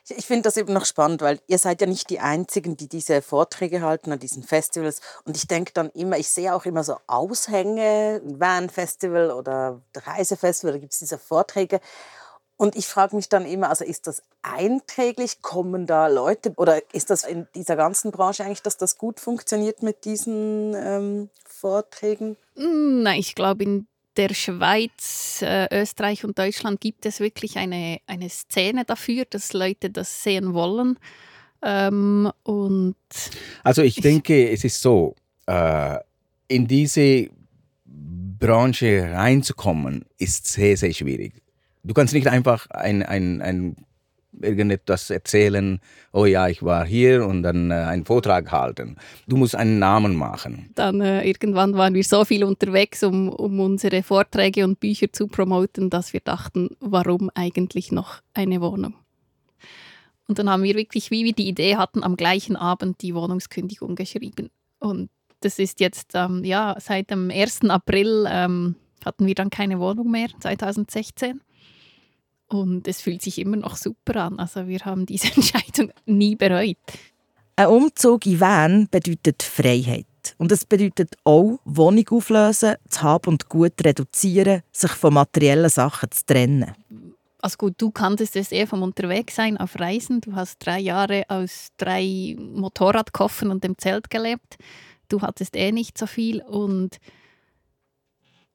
Ich 0.08 0.24
finde 0.24 0.44
das 0.44 0.56
eben 0.56 0.72
noch 0.72 0.86
spannend, 0.86 1.20
weil 1.20 1.40
ihr 1.46 1.58
seid 1.58 1.82
ja 1.82 1.86
nicht 1.86 2.08
die 2.08 2.20
Einzigen, 2.20 2.78
die 2.78 2.88
diese 2.88 3.20
Vorträge 3.20 3.82
halten 3.82 4.10
an 4.10 4.18
diesen 4.18 4.42
Festivals. 4.42 5.02
Und 5.26 5.36
ich 5.36 5.46
denke 5.46 5.72
dann 5.74 5.90
immer, 5.90 6.16
ich 6.16 6.30
sehe 6.30 6.54
auch 6.54 6.64
immer 6.64 6.84
so 6.84 6.96
Aushänge, 7.06 8.22
Van-Festival 8.24 9.30
oder 9.30 9.82
Reisefestival, 9.94 10.72
da 10.72 10.78
gibt 10.78 10.94
es 10.94 11.00
diese 11.00 11.18
Vorträge. 11.18 11.80
Und 12.58 12.74
ich 12.74 12.88
frage 12.88 13.14
mich 13.14 13.28
dann 13.28 13.46
immer, 13.46 13.70
also 13.70 13.84
ist 13.84 14.08
das 14.08 14.22
einträglich? 14.42 15.42
Kommen 15.42 15.86
da 15.86 16.08
Leute 16.08 16.52
oder 16.56 16.82
ist 16.92 17.08
das 17.08 17.22
in 17.22 17.46
dieser 17.54 17.76
ganzen 17.76 18.10
Branche 18.10 18.44
eigentlich, 18.44 18.62
dass 18.62 18.76
das 18.76 18.98
gut 18.98 19.20
funktioniert 19.20 19.84
mit 19.84 20.04
diesen 20.04 20.74
ähm, 20.74 21.30
Vorträgen? 21.46 22.36
Nein, 22.56 23.20
ich 23.20 23.36
glaube, 23.36 23.62
in 23.62 23.86
der 24.16 24.34
Schweiz, 24.34 25.40
äh, 25.40 25.68
Österreich 25.70 26.24
und 26.24 26.36
Deutschland 26.36 26.80
gibt 26.80 27.06
es 27.06 27.20
wirklich 27.20 27.56
eine, 27.58 28.00
eine 28.08 28.28
Szene 28.28 28.84
dafür, 28.84 29.24
dass 29.24 29.52
Leute 29.52 29.90
das 29.90 30.24
sehen 30.24 30.52
wollen. 30.52 30.98
Ähm, 31.62 32.32
und 32.42 32.96
also 33.62 33.82
ich 33.82 34.00
denke, 34.00 34.50
es 34.50 34.64
ist 34.64 34.82
so, 34.82 35.14
äh, 35.46 35.96
in 36.48 36.66
diese 36.66 37.28
Branche 37.84 39.12
reinzukommen, 39.12 40.04
ist 40.18 40.48
sehr, 40.48 40.76
sehr 40.76 40.92
schwierig. 40.92 41.34
Du 41.82 41.94
kannst 41.94 42.14
nicht 42.14 42.26
einfach 42.26 42.68
ein, 42.70 43.02
ein, 43.02 43.40
ein 43.42 43.76
irgendetwas 44.40 45.11
erzählen, 45.11 45.80
oh 46.12 46.25
ja, 46.25 46.49
ich 46.49 46.62
war 46.62 46.87
hier 46.87 47.26
und 47.26 47.42
dann 47.42 47.70
äh, 47.70 47.75
einen 47.75 48.04
Vortrag 48.04 48.50
halten. 48.52 48.97
Du 49.26 49.37
musst 49.37 49.54
einen 49.54 49.78
Namen 49.78 50.16
machen. 50.16 50.70
Dann 50.75 51.00
äh, 51.00 51.26
irgendwann 51.26 51.75
waren 51.75 51.94
wir 51.94 52.04
so 52.04 52.25
viel 52.25 52.44
unterwegs, 52.44 53.02
um, 53.02 53.28
um 53.28 53.61
unsere 53.61 54.02
Vorträge 54.02 54.64
und 54.64 54.80
Bücher 54.80 55.12
zu 55.12 55.26
promoten, 55.28 55.90
dass 55.90 56.12
wir 56.12 56.20
dachten, 56.20 56.70
warum 56.80 57.30
eigentlich 57.35 57.92
noch 57.92 58.20
eine 58.35 58.61
Wohnung? 58.61 58.94
Und 60.28 60.38
dann 60.38 60.50
haben 60.50 60.62
wir 60.62 60.76
wirklich, 60.76 61.11
wie 61.11 61.25
wir 61.25 61.32
die 61.32 61.49
Idee 61.49 61.76
hatten, 61.76 62.04
am 62.04 62.16
gleichen 62.16 62.54
Abend 62.54 63.00
die 63.00 63.14
Wohnungskündigung 63.14 63.97
geschrieben. 63.97 64.50
Und 64.78 65.08
das 65.40 65.58
ist 65.58 65.80
jetzt, 65.80 66.12
ähm, 66.14 66.44
ja, 66.44 66.76
seit 66.78 67.11
dem 67.11 67.30
1. 67.30 67.62
April 67.70 68.26
ähm, 68.28 68.75
hatten 69.04 69.26
wir 69.26 69.35
dann 69.35 69.50
keine 69.50 69.80
Wohnung 69.80 70.11
mehr, 70.11 70.28
2016. 70.40 71.40
Und 72.49 72.88
es 72.88 73.00
fühlt 73.00 73.23
sich 73.23 73.38
immer 73.38 73.57
noch 73.57 73.76
super 73.76 74.17
an. 74.17 74.38
Also 74.38 74.67
wir 74.67 74.81
haben 74.81 75.07
diese 75.07 75.28
Entscheidung 75.35 75.93
nie 76.07 76.35
bereut. 76.35 76.76
Ein 77.57 77.67
Umzug 77.67 78.25
in 78.26 78.40
Van 78.40 78.88
bedeutet 78.90 79.43
Freiheit. 79.43 80.07
Und 80.37 80.52
es 80.52 80.64
bedeutet 80.64 81.17
auch, 81.25 81.59
Wohnung 81.64 82.09
auflösen, 82.11 82.76
das 82.85 83.02
Hab 83.02 83.26
und 83.26 83.49
Gut 83.49 83.73
reduzieren, 83.85 84.62
sich 84.73 84.93
von 84.93 85.14
materiellen 85.14 85.71
Sachen 85.71 86.11
zu 86.11 86.25
trennen. 86.26 86.73
Also 87.40 87.57
gut, 87.57 87.75
du 87.78 87.90
kanntest 87.90 88.37
es 88.37 88.52
eher 88.52 88.67
vom 88.67 88.83
Unterwegssein 88.83 89.57
auf 89.59 89.78
Reisen. 89.78 90.21
Du 90.21 90.35
hast 90.35 90.59
drei 90.59 90.81
Jahre 90.81 91.25
aus 91.28 91.69
drei 91.76 92.37
Motorradkoffern 92.38 93.50
und 93.50 93.62
dem 93.62 93.78
Zelt 93.78 94.11
gelebt. 94.11 94.57
Du 95.09 95.21
hattest 95.23 95.57
eh 95.57 95.73
nicht 95.73 95.97
so 95.97 96.07
viel 96.07 96.43
und 96.43 96.99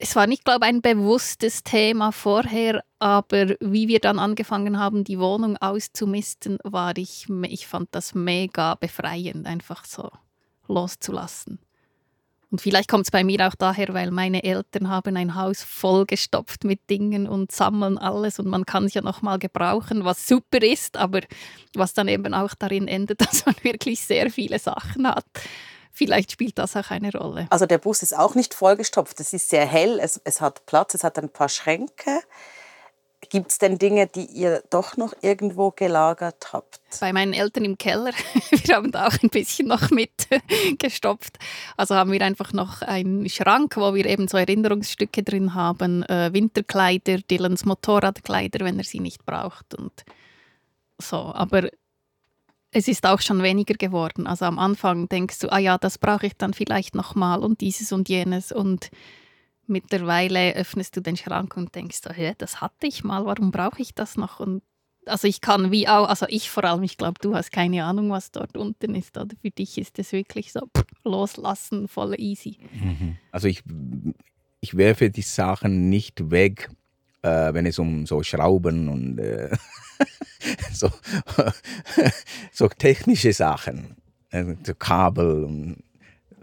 es 0.04 0.18
war 0.18 0.28
nicht, 0.28 0.44
glaube 0.44 0.66
ich, 0.66 0.70
ein 0.70 0.82
bewusstes 0.82 1.64
Thema 1.64 2.12
vorher, 2.12 2.84
aber 3.00 3.56
wie 3.62 3.88
wir 3.88 4.00
dann 4.00 4.20
angefangen 4.20 4.78
haben, 4.78 5.06
die 5.06 5.18
Wohnung 5.18 5.56
auszumisten, 5.56 6.58
war 6.66 6.98
ich, 6.98 7.28
ich 7.44 7.68
fand 7.68 7.88
das 7.94 8.14
mega 8.14 8.76
befreiend, 8.76 9.46
einfach 9.48 9.86
so 9.86 10.12
loszulassen. 10.68 11.58
Und 12.52 12.60
vielleicht 12.60 12.90
kommt 12.90 13.06
es 13.06 13.12
bei 13.12 13.24
mir 13.24 13.48
auch 13.48 13.56
daher, 13.56 13.94
weil 13.94 14.12
meine 14.12 14.44
Eltern 14.44 14.90
haben 14.90 15.16
ein 15.16 15.36
Haus 15.36 15.64
vollgestopft 15.64 16.66
mit 16.66 16.82
Dingen 16.90 17.26
und 17.26 17.54
sammeln 17.54 17.98
alles 17.98 18.40
und 18.40 18.48
man 18.48 18.66
kann 18.66 18.84
es 18.84 18.94
ja 18.94 19.02
noch 19.02 19.22
mal 19.22 19.40
gebrauchen, 19.40 20.04
was 20.04 20.28
super 20.28 20.62
ist, 20.62 20.98
aber 20.98 21.22
was 21.76 21.94
dann 21.94 22.10
eben 22.10 22.34
auch 22.34 22.54
darin 22.56 22.90
endet, 22.90 23.22
dass 23.26 23.46
man 23.46 23.56
wirklich 23.62 24.02
sehr 24.02 24.30
viele 24.30 24.60
Sachen 24.60 25.08
hat. 25.08 25.26
Vielleicht 25.96 26.32
spielt 26.32 26.58
das 26.58 26.76
auch 26.76 26.90
eine 26.90 27.12
Rolle. 27.12 27.46
Also 27.52 27.68
der 27.68 27.78
Bus 27.78 28.02
ist 28.02 28.18
auch 28.18 28.34
nicht 28.34 28.56
vollgestopft. 28.56 29.20
Es 29.20 29.32
ist 29.32 29.50
sehr 29.50 29.66
hell, 29.66 30.00
es, 30.02 30.20
es 30.24 30.42
hat 30.42 30.66
Platz, 30.66 30.96
es 30.96 31.04
hat 31.04 31.20
ein 31.20 31.30
paar 31.30 31.50
Schränke. 31.50 32.22
Gibt 33.30 33.52
es 33.52 33.58
denn 33.58 33.78
Dinge, 33.78 34.08
die 34.08 34.26
ihr 34.26 34.64
doch 34.70 34.98
noch 34.98 35.14
irgendwo 35.22 35.72
gelagert 35.72 36.52
habt? 36.52 36.80
Bei 37.00 37.14
meinen 37.14 37.34
Eltern 37.34 37.64
im 37.64 37.78
Keller. 37.78 38.12
Wir 38.50 38.76
haben 38.76 38.92
da 38.92 39.08
auch 39.08 39.18
ein 39.22 39.30
bisschen 39.30 39.68
noch 39.68 39.92
mitgestopft. 39.92 41.38
Also 41.78 41.96
haben 41.96 42.12
wir 42.12 42.22
einfach 42.22 42.54
noch 42.54 42.82
einen 42.82 43.30
Schrank, 43.30 43.78
wo 43.78 43.94
wir 43.94 44.06
eben 44.06 44.28
so 44.28 44.38
Erinnerungsstücke 44.38 45.24
drin 45.24 45.54
haben. 45.54 46.04
Äh, 46.04 46.32
Winterkleider, 46.34 47.20
Dylans 47.20 47.66
Motorradkleider, 47.66 48.66
wenn 48.66 48.78
er 48.78 48.84
sie 48.84 49.00
nicht 49.00 49.26
braucht. 49.26 49.76
Und 49.76 50.04
so. 51.00 51.18
Aber 51.18 51.70
es 52.74 52.88
ist 52.88 53.06
auch 53.06 53.22
schon 53.22 53.44
weniger 53.44 53.76
geworden. 53.76 54.28
Also 54.28 54.46
am 54.46 54.58
Anfang 54.58 55.08
denkst 55.08 55.40
du, 55.40 55.52
ah 55.52 55.60
ja, 55.60 55.78
das 55.78 55.98
brauche 55.98 56.26
ich 56.26 56.34
dann 56.36 56.54
vielleicht 56.54 56.96
nochmal 56.96 57.40
und 57.40 57.62
dieses 57.62 57.92
und 57.92 58.10
jenes. 58.10 58.52
Und 58.52 58.90
mittlerweile 59.68 60.56
öffnest 60.56 60.98
du 60.98 61.02
den 61.02 61.16
Schrank 61.16 61.56
und 61.56 61.76
denkst, 61.76 62.02
oh, 62.10 62.20
ja, 62.20 62.34
das 62.38 62.62
hatte 62.62 62.88
ich 62.88 63.04
mal, 63.04 63.26
warum 63.26 63.52
brauche 63.52 63.82
ich 63.82 63.94
das 63.94 64.18
noch? 64.18 64.40
Und 64.40 64.64
also 65.06 65.28
ich 65.28 65.42
kann 65.42 65.72
wie 65.72 65.88
auch, 65.88 66.08
also 66.08 66.26
ich 66.30 66.50
vor 66.50 66.64
allem, 66.64 66.84
ich 66.84 66.98
glaube, 66.98 67.20
du 67.22 67.36
hast 67.36 67.52
keine 67.52 67.84
Ahnung, 67.86 68.10
was 68.10 68.32
dort 68.32 68.58
unten 68.58 68.96
ist. 68.96 69.18
Oder 69.18 69.36
für 69.42 69.52
dich 69.52 69.78
ist 69.78 70.00
es 70.00 70.12
wirklich 70.12 70.52
so 70.52 70.62
pff, 70.76 70.86
loslassen, 71.04 71.88
voll 71.88 72.20
easy. 72.20 72.58
Mhm. 72.74 73.18
Also 73.32 73.48
ich, 73.48 73.64
ich 74.62 74.76
werfe 74.76 75.12
die 75.12 75.22
Sachen 75.22 75.90
nicht 75.90 76.32
weg, 76.32 76.72
äh, 77.22 77.54
wenn 77.54 77.68
es 77.68 77.78
um 77.78 78.08
so 78.08 78.24
Schrauben 78.24 78.88
und 78.88 79.20
äh, 79.20 79.56
so, 80.74 80.90
so 82.52 82.68
technische 82.68 83.34
Sachen, 83.34 83.96
äh, 84.32 84.56
so 84.64 84.74
Kabel, 84.76 85.44
und, 85.44 85.84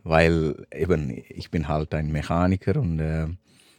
weil 0.02 0.66
eben 0.73 1.23
ich 1.28 1.50
bin 1.50 1.69
halt 1.69 1.95
ein 1.95 2.11
Mechaniker 2.11 2.76
und 2.76 3.00
äh, 3.00 3.26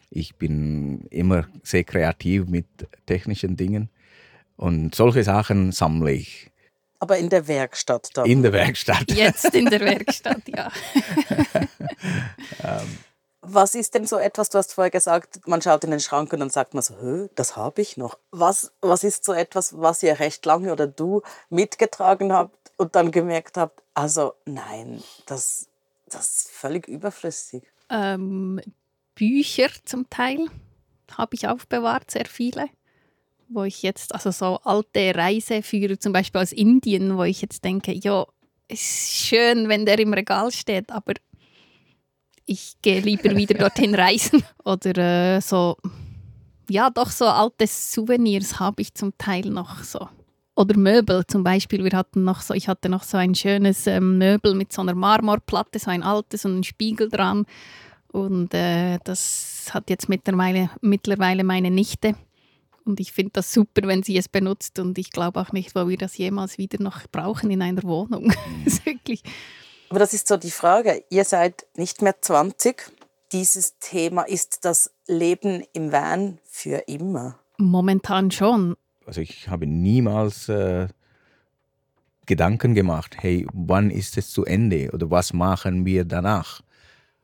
ich 0.09 0.35
bin 0.35 1.05
immer 1.09 1.47
sehr 1.63 1.83
kreativ 1.83 2.47
mit 2.47 2.65
technischen 3.05 3.55
Dingen 3.55 3.89
und 4.57 4.93
solche 4.93 5.23
Sachen 5.23 5.71
sammle 5.71 6.11
ich. 6.11 6.51
Aber 6.99 7.17
in 7.17 7.29
der 7.29 7.47
Werkstatt 7.47 8.09
dann? 8.13 8.27
In 8.27 8.43
der 8.43 8.53
Werkstatt. 8.53 9.11
Jetzt 9.11 9.55
in 9.55 9.65
der 9.65 9.79
Werkstatt, 9.79 10.43
ja. 10.47 10.71
ähm, 12.63 12.97
was 13.41 13.73
ist 13.73 13.95
denn 13.95 14.05
so 14.05 14.17
etwas, 14.17 14.49
du 14.49 14.59
hast 14.59 14.73
vorher 14.73 14.91
gesagt, 14.91 15.47
man 15.47 15.61
schaut 15.61 15.83
in 15.83 15.91
den 15.91 15.99
Schrank 15.99 16.31
und 16.31 16.39
dann 16.39 16.49
sagt 16.49 16.73
man 16.73 16.83
so, 16.83 17.29
das 17.35 17.55
habe 17.55 17.81
ich 17.81 17.97
noch. 17.97 18.17
Was, 18.29 18.71
was 18.81 19.03
ist 19.03 19.25
so 19.25 19.33
etwas, 19.33 19.79
was 19.79 20.03
ihr 20.03 20.19
recht 20.19 20.45
lange 20.45 20.71
oder 20.71 20.87
du 20.87 21.21
mitgetragen 21.49 22.31
habt 22.31 22.71
und 22.77 22.95
dann 22.95 23.11
gemerkt 23.11 23.57
habt, 23.57 23.81
also 23.95 24.33
nein, 24.45 25.03
das, 25.25 25.67
das 26.07 26.37
ist 26.37 26.51
völlig 26.51 26.87
überflüssig? 26.87 27.63
Ähm, 27.89 28.61
Bücher 29.15 29.69
zum 29.85 30.09
Teil 30.09 30.47
habe 31.17 31.35
ich 31.35 31.47
aufbewahrt, 31.47 32.11
sehr 32.11 32.25
viele. 32.25 32.67
Wo 33.49 33.63
ich 33.63 33.81
jetzt, 33.81 34.13
also 34.13 34.31
so 34.31 34.59
alte 34.63 35.13
Reiseführer, 35.13 35.99
zum 35.99 36.13
Beispiel 36.13 36.41
aus 36.41 36.53
Indien, 36.53 37.17
wo 37.17 37.23
ich 37.23 37.41
jetzt 37.41 37.65
denke, 37.65 37.91
ja, 37.91 38.25
es 38.69 38.79
ist 38.79 39.11
schön, 39.13 39.67
wenn 39.67 39.85
der 39.85 39.99
im 39.99 40.13
Regal 40.13 40.51
steht, 40.51 40.91
aber 40.91 41.13
ich 42.51 42.75
gehe 42.81 42.99
lieber 42.99 43.35
wieder 43.35 43.57
dorthin 43.57 43.95
reisen. 43.95 44.43
Oder 44.65 45.37
äh, 45.37 45.41
so, 45.41 45.77
ja, 46.69 46.89
doch 46.89 47.09
so 47.09 47.25
alte 47.25 47.65
Souvenirs 47.65 48.59
habe 48.59 48.81
ich 48.81 48.93
zum 48.93 49.17
Teil 49.17 49.45
noch 49.45 49.83
so. 49.83 50.09
Oder 50.55 50.77
Möbel 50.77 51.25
zum 51.27 51.43
Beispiel. 51.43 51.83
Wir 51.83 51.97
hatten 51.97 52.25
noch 52.25 52.41
so, 52.41 52.53
ich 52.53 52.67
hatte 52.67 52.89
noch 52.89 53.03
so 53.03 53.17
ein 53.17 53.35
schönes 53.35 53.87
ähm, 53.87 54.17
Möbel 54.17 54.53
mit 54.53 54.73
so 54.73 54.81
einer 54.81 54.93
Marmorplatte, 54.93 55.79
so 55.79 55.89
ein 55.89 56.03
altes 56.03 56.43
und 56.43 56.59
ein 56.59 56.63
Spiegel 56.63 57.09
dran. 57.09 57.45
Und 58.11 58.53
äh, 58.53 58.99
das 59.05 59.69
hat 59.73 59.89
jetzt 59.89 60.09
mittlerweile, 60.09 60.69
mittlerweile 60.81 61.45
meine 61.45 61.71
Nichte. 61.71 62.15
Und 62.83 62.99
ich 62.99 63.13
finde 63.13 63.31
das 63.33 63.53
super, 63.53 63.87
wenn 63.87 64.03
sie 64.03 64.17
es 64.17 64.27
benutzt. 64.27 64.77
Und 64.77 64.97
ich 64.97 65.11
glaube 65.11 65.39
auch 65.39 65.53
nicht, 65.53 65.73
wo 65.73 65.87
wir 65.87 65.97
das 65.97 66.17
jemals 66.17 66.57
wieder 66.57 66.83
noch 66.83 67.07
brauchen 67.09 67.49
in 67.49 67.61
einer 67.61 67.83
Wohnung. 67.83 68.33
das 68.65 68.73
ist 68.73 68.85
wirklich 68.85 69.23
aber 69.91 69.99
das 69.99 70.13
ist 70.13 70.29
so 70.29 70.37
die 70.37 70.51
Frage. 70.51 71.03
Ihr 71.09 71.25
seid 71.25 71.65
nicht 71.75 72.01
mehr 72.01 72.15
20. 72.21 72.93
Dieses 73.33 73.77
Thema 73.79 74.23
ist 74.23 74.63
das 74.63 74.89
Leben 75.05 75.65
im 75.73 75.91
Van 75.91 76.39
für 76.45 76.83
immer. 76.87 77.37
Momentan 77.57 78.31
schon. 78.31 78.77
Also 79.05 79.19
ich 79.19 79.49
habe 79.49 79.67
niemals 79.67 80.47
äh, 80.47 80.87
Gedanken 82.25 82.73
gemacht, 82.73 83.17
hey, 83.19 83.45
wann 83.51 83.91
ist 83.91 84.17
es 84.17 84.31
zu 84.31 84.45
Ende 84.45 84.91
oder 84.93 85.11
was 85.11 85.33
machen 85.33 85.85
wir 85.85 86.05
danach? 86.05 86.61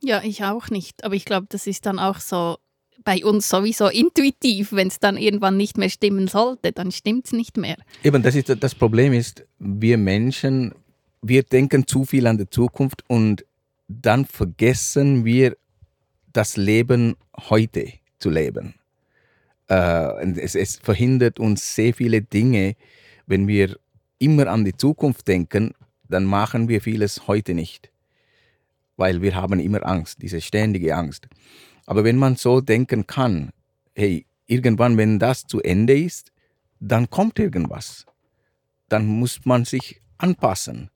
Ja, 0.02 0.22
ich 0.22 0.44
auch 0.44 0.70
nicht. 0.70 1.06
Aber 1.06 1.16
ich 1.16 1.24
glaube, 1.24 1.48
das 1.50 1.68
ist 1.68 1.86
dann 1.86 2.00
auch 2.00 2.20
so, 2.20 2.58
bei 3.06 3.24
uns 3.24 3.48
sowieso 3.48 3.88
intuitiv. 3.88 4.74
Wenn 4.74 4.90
es 4.90 5.00
dann 5.00 5.16
irgendwann 5.16 5.56
nicht 5.56 5.78
mehr 5.78 5.90
stimmen 5.90 6.28
sollte, 6.28 6.74
dann 6.74 6.92
stimmt 6.92 7.28
es 7.28 7.32
nicht 7.32 7.56
mehr. 7.56 7.78
Eben, 8.04 8.22
das, 8.22 8.36
ist, 8.36 8.54
das 8.62 8.76
Problem 8.76 9.14
ist, 9.14 9.46
wir 9.58 9.98
Menschen, 9.98 10.76
wir 11.28 11.44
denken 11.44 11.88
zu 11.88 12.06
viel 12.06 12.28
an 12.28 12.38
die 12.38 12.50
Zukunft 12.50 13.04
und 13.08 13.46
dann 13.88 14.26
vergessen 14.26 15.26
wir 15.26 15.58
das 16.34 16.58
Leben 16.58 17.16
heute 17.50 17.94
zu 18.20 18.30
leben. 18.30 18.76
Äh, 19.70 20.32
es, 20.40 20.56
es 20.56 20.78
verhindert 20.78 21.40
uns 21.40 21.76
sehr 21.76 21.94
viele 21.94 22.22
Dinge, 22.22 22.76
wenn 23.26 23.48
wir 23.48 23.78
immer 24.20 24.48
an 24.48 24.66
die 24.66 24.76
Zukunft 24.76 25.28
denken, 25.28 25.74
dann 26.10 26.26
machen 26.26 26.70
wir 26.70 26.82
vieles 26.82 27.28
heute 27.28 27.54
nicht. 27.54 27.92
Weil 28.96 29.22
wir 29.22 29.36
haben 29.36 29.60
immer 29.60 29.86
Angst, 29.86 30.22
diese 30.22 30.42
ständige 30.42 30.96
Angst. 30.96 31.28
Aber 31.86 32.04
wenn 32.04 32.18
man 32.18 32.36
so 32.36 32.62
denken 32.62 33.06
kann, 33.06 33.52
hey, 33.96 34.26
irgendwann, 34.48 34.98
wenn 34.98 35.20
das 35.20 35.46
zu 35.46 35.62
Ende 35.62 35.98
ist, 35.98 36.32
dann 36.80 37.10
kommt 37.10 37.40
irgendwas. 37.40 38.06
Dann 38.90 39.06
muss 39.06 39.46
man 39.46 39.66
sich 39.66 40.02
anpassen. 40.18 40.90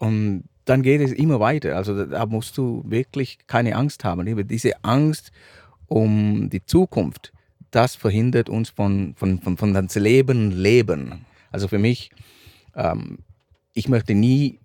Und 0.00 0.44
dann 0.64 0.82
geht 0.82 1.00
es 1.02 1.12
immer 1.12 1.40
weiter. 1.40 1.76
Also 1.76 2.06
da 2.06 2.26
musst 2.26 2.56
du 2.56 2.82
wirklich 2.86 3.38
keine 3.46 3.76
Angst 3.76 4.02
haben. 4.02 4.46
Diese 4.48 4.82
Angst 4.82 5.30
um 5.86 6.48
die 6.48 6.64
Zukunft, 6.64 7.32
das 7.70 7.96
verhindert 7.96 8.48
uns 8.48 8.70
von, 8.70 9.14
von, 9.16 9.40
von, 9.40 9.56
von 9.58 9.74
das 9.74 9.94
Leben 9.96 10.50
leben. 10.52 11.26
Also 11.52 11.68
für 11.68 11.78
mich, 11.78 12.10
ähm, 12.74 13.18
ich 13.74 13.88
möchte 13.88 14.14
nie 14.14 14.58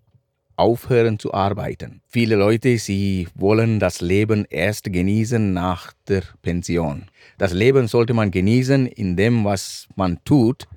aufhören 0.56 1.20
zu 1.20 1.34
arbeiten. 1.34 2.02
Viele 2.08 2.38
Leute, 2.38 2.78
sie 2.78 3.28
wollen 3.36 3.80
das 3.82 4.00
Leben 4.00 4.46
erst 4.50 4.86
genießen 4.86 5.54
nach 5.54 5.92
der 6.08 6.24
Pension. 6.42 7.08
Das 7.38 7.52
Leben 7.52 7.90
sollte 7.90 8.14
man 8.14 8.32
genießen 8.32 8.88
in 8.88 9.18
dem, 9.18 9.44
was 9.44 9.90
man 9.96 10.24
tut 10.24 10.68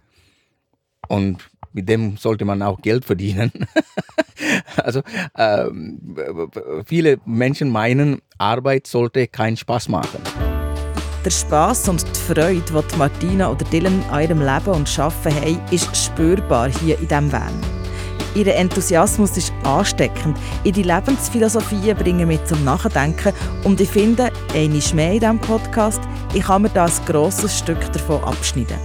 und 1.06 1.48
mit 1.78 1.88
dem 1.88 2.16
sollte 2.16 2.44
man 2.44 2.61
auch 2.61 2.82
Geld 2.82 3.04
verdienen. 3.04 3.52
also 4.76 5.00
ähm, 5.37 6.16
viele 6.85 7.18
Menschen 7.25 7.70
meinen, 7.70 8.20
Arbeit 8.37 8.88
sollte 8.88 9.28
keinen 9.28 9.56
Spaß 9.56 9.88
machen. 9.88 10.20
Der 11.25 11.30
Spaß 11.30 11.88
und 11.88 12.04
die 12.04 12.35
Freude, 12.35 12.62
die 12.92 12.97
Martina 12.97 13.50
oder 13.50 13.64
Dylan 13.66 14.02
an 14.11 14.23
ihrem 14.23 14.40
Leben 14.40 14.75
und 14.75 14.99
Arbeiten 14.99 15.35
haben, 15.35 15.61
ist 15.70 15.97
spürbar 15.97 16.68
hier 16.68 16.99
in 16.99 17.06
diesem 17.06 17.30
Van. 17.30 17.54
Ihr 18.35 18.54
Enthusiasmus 18.54 19.37
ist 19.37 19.52
ansteckend. 19.62 20.37
Ihre 20.64 20.82
Lebensphilosophie 20.82 21.94
bringen 21.94 22.26
mich 22.26 22.44
zum 22.44 22.64
Nachdenken 22.64 23.32
und 23.62 23.80
ich 23.80 23.88
finde, 23.88 24.32
eine 24.52 24.80
mehr 24.94 25.12
in 25.12 25.20
diesem 25.20 25.38
Podcast, 25.38 26.00
ich 26.35 26.42
kann 26.42 26.62
mir 26.62 26.70
da 26.70 26.87
ein 26.87 27.06
grosses 27.06 27.56
Stück 27.56 27.80
davon 27.92 28.23
abschneiden. 28.25 28.78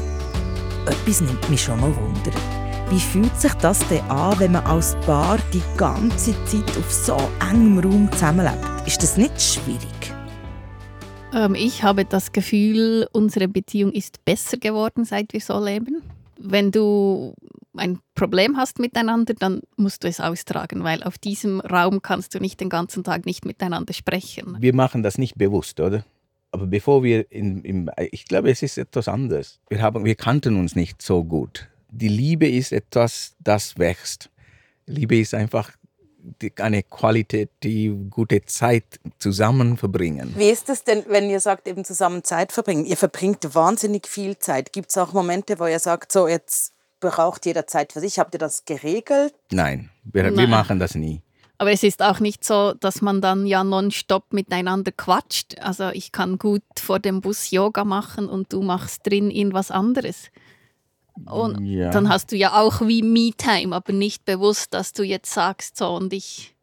Etwas 0.85 1.21
nimmt 1.21 1.49
mich 1.49 1.63
schon 1.63 1.79
mal 1.79 1.95
Wunder. 1.95 2.62
Wie 2.89 2.99
fühlt 2.99 3.35
sich 3.39 3.53
das 3.55 3.79
denn 3.87 4.01
an, 4.09 4.39
wenn 4.39 4.51
man 4.51 4.65
als 4.65 4.95
Paar 5.05 5.39
die 5.53 5.63
ganze 5.77 6.33
Zeit 6.45 6.77
auf 6.77 6.91
so 6.91 7.17
engem 7.39 7.79
Raum 7.79 8.11
zusammenlebt? 8.11 8.59
Ist 8.85 9.01
das 9.01 9.17
nicht 9.17 9.41
schwierig? 9.41 10.13
Ähm, 11.33 11.55
ich 11.55 11.83
habe 11.83 12.05
das 12.05 12.31
Gefühl, 12.31 13.07
unsere 13.11 13.47
Beziehung 13.47 13.91
ist 13.91 14.23
besser 14.25 14.57
geworden, 14.57 15.05
seit 15.05 15.33
wir 15.33 15.41
so 15.41 15.63
leben. 15.63 16.03
Wenn 16.37 16.71
du 16.71 17.33
ein 17.75 17.99
Problem 18.15 18.57
hast 18.57 18.79
miteinander, 18.79 19.33
dann 19.33 19.61
musst 19.77 20.03
du 20.03 20.07
es 20.07 20.19
austragen, 20.19 20.83
weil 20.83 21.03
auf 21.03 21.17
diesem 21.17 21.61
Raum 21.61 22.01
kannst 22.01 22.35
du 22.35 22.39
nicht 22.39 22.59
den 22.59 22.69
ganzen 22.69 23.03
Tag 23.03 23.25
nicht 23.25 23.45
miteinander 23.45 23.93
sprechen. 23.93 24.57
Wir 24.59 24.75
machen 24.75 25.01
das 25.01 25.17
nicht 25.17 25.35
bewusst, 25.37 25.79
oder? 25.79 26.05
Aber 26.51 26.67
bevor 26.67 27.03
wir 27.03 27.31
in, 27.31 27.63
im, 27.63 27.89
ich 28.11 28.25
glaube, 28.25 28.51
es 28.51 28.61
ist 28.61 28.77
etwas 28.77 29.07
anderes. 29.07 29.59
Wir, 29.69 29.81
haben, 29.81 30.05
wir 30.05 30.13
kannten 30.13 30.59
uns 30.59 30.75
nicht 30.75 31.01
so 31.01 31.23
gut. 31.23 31.67
Die 31.95 32.07
Liebe 32.07 32.49
ist 32.49 32.71
etwas, 32.71 33.35
das 33.39 33.77
wächst. 33.77 34.31
Liebe 34.87 35.19
ist 35.19 35.35
einfach 35.35 35.71
eine 36.57 36.81
Qualität, 36.81 37.51
die 37.61 37.95
gute 38.09 38.43
Zeit 38.45 38.99
zusammen 39.19 39.77
verbringen. 39.77 40.33
Wie 40.35 40.49
ist 40.49 40.69
es 40.69 40.83
denn, 40.83 41.03
wenn 41.07 41.29
ihr 41.29 41.39
sagt, 41.39 41.67
eben 41.67 41.85
zusammen 41.85 42.23
Zeit 42.23 42.51
verbringen? 42.51 42.85
Ihr 42.85 42.97
verbringt 42.97 43.53
wahnsinnig 43.53 44.07
viel 44.07 44.39
Zeit. 44.39 44.73
Gibt 44.73 44.89
es 44.89 44.97
auch 44.97 45.13
Momente, 45.13 45.59
wo 45.59 45.67
ihr 45.67 45.77
sagt, 45.77 46.11
so 46.11 46.27
jetzt 46.27 46.73
braucht 46.99 47.45
jeder 47.45 47.67
Zeit 47.67 47.93
für 47.93 47.99
sich. 47.99 48.17
Habt 48.17 48.33
ihr 48.33 48.39
das 48.39 48.65
geregelt? 48.65 49.35
Nein, 49.51 49.91
wir, 50.03 50.23
Nein. 50.23 50.37
wir 50.37 50.47
machen 50.47 50.79
das 50.79 50.95
nie. 50.95 51.21
Aber 51.59 51.71
es 51.71 51.83
ist 51.83 52.01
auch 52.01 52.19
nicht 52.19 52.43
so, 52.43 52.73
dass 52.73 53.01
man 53.01 53.21
dann 53.21 53.45
ja 53.45 53.63
nonstop 53.63 54.33
miteinander 54.33 54.91
quatscht. 54.91 55.59
Also 55.59 55.89
ich 55.89 56.11
kann 56.11 56.39
gut 56.39 56.63
vor 56.75 56.99
dem 56.99 57.21
Bus 57.21 57.51
Yoga 57.51 57.85
machen 57.85 58.27
und 58.27 58.51
du 58.51 58.63
machst 58.63 59.05
drin 59.05 59.29
irgendwas 59.29 59.69
anderes. 59.69 60.31
Und 61.25 61.65
ja. 61.65 61.91
dann 61.91 62.09
hast 62.09 62.31
du 62.31 62.35
ja 62.35 62.59
auch 62.59 62.81
wie 62.81 63.03
Me-Time, 63.03 63.75
aber 63.75 63.93
nicht 63.93 64.25
bewusst, 64.25 64.73
dass 64.73 64.93
du 64.93 65.03
jetzt 65.03 65.31
sagst, 65.31 65.77
so 65.77 65.95
und 65.95 66.11
ich, 66.11 66.55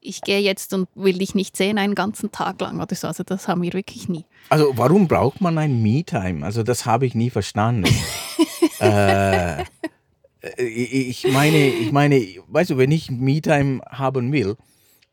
ich 0.00 0.20
gehe 0.20 0.40
jetzt 0.40 0.74
und 0.74 0.88
will 0.94 1.18
dich 1.18 1.34
nicht 1.34 1.56
sehen 1.56 1.78
einen 1.78 1.94
ganzen 1.94 2.32
Tag 2.32 2.60
lang 2.60 2.80
oder 2.80 2.94
so. 2.94 3.06
Also 3.06 3.22
das 3.22 3.48
haben 3.48 3.62
wir 3.62 3.72
wirklich 3.72 4.08
nie. 4.08 4.24
Also 4.50 4.72
warum 4.76 5.08
braucht 5.08 5.40
man 5.40 5.56
ein 5.58 5.82
Me-Time? 5.82 6.44
Also 6.44 6.62
das 6.62 6.84
habe 6.84 7.06
ich 7.06 7.14
nie 7.14 7.30
verstanden. 7.30 7.90
äh, 8.80 9.64
ich 10.58 11.26
meine, 11.32 11.68
ich 11.68 11.92
meine, 11.92 12.20
weißt 12.48 12.70
du, 12.70 12.76
wenn 12.76 12.90
ich 12.90 13.10
Me-Time 13.10 13.80
haben 13.88 14.32
will, 14.32 14.56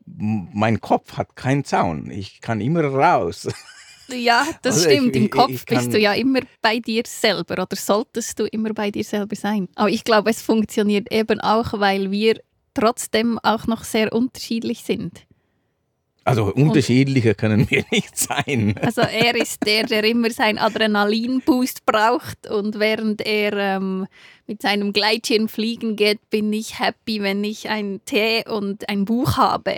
mein 0.06 0.82
Kopf 0.82 1.18
hat 1.18 1.36
keinen 1.36 1.64
Zaun. 1.64 2.10
Ich 2.10 2.42
kann 2.42 2.62
immer 2.62 2.84
raus. 2.84 3.48
Ja, 4.14 4.48
das 4.62 4.78
also 4.78 4.90
stimmt. 4.90 5.16
Ich, 5.16 5.24
Im 5.24 5.30
Kopf 5.30 5.50
ich, 5.50 5.56
ich 5.62 5.66
bist 5.66 5.94
du 5.94 6.00
ja 6.00 6.14
immer 6.14 6.40
bei 6.62 6.80
dir 6.80 7.04
selber 7.06 7.54
oder 7.54 7.76
solltest 7.76 8.40
du 8.40 8.46
immer 8.46 8.74
bei 8.74 8.92
dir 8.92 9.04
selber 9.04 9.36
sein. 9.36 9.68
Aber 9.76 9.90
ich 9.90 10.04
glaube, 10.04 10.30
es 10.30 10.42
funktioniert 10.42 11.12
eben 11.12 11.40
auch, 11.40 11.80
weil 11.80 12.12
wir 12.12 12.40
trotzdem 12.74 13.40
auch 13.44 13.68
noch 13.68 13.84
sehr 13.84 14.14
unterschiedlich 14.14 14.84
sind. 14.84 15.26
Also 16.30 16.54
unterschiedlicher 16.54 17.34
können 17.34 17.70
wir 17.72 17.84
nicht 17.92 18.16
sein. 18.16 18.76
Also 18.82 19.02
er 19.02 19.36
ist 19.36 19.66
der, 19.66 19.86
der 19.88 20.04
immer 20.04 20.30
seinen 20.30 20.60
Adrenalinboost 20.60 21.86
braucht 21.86 22.48
und 22.48 22.80
während 22.80 23.26
er 23.26 23.54
ähm, 23.54 24.06
mit 24.46 24.62
seinem 24.62 24.94
Gleitschirm 24.94 25.50
fliegen 25.50 25.96
geht, 25.96 26.30
bin 26.30 26.54
ich 26.54 26.80
happy, 26.80 27.24
wenn 27.24 27.44
ich 27.44 27.70
einen 27.70 28.04
Tee 28.06 28.44
und 28.48 28.88
ein 28.90 29.06
Buch 29.06 29.38
habe. 29.38 29.78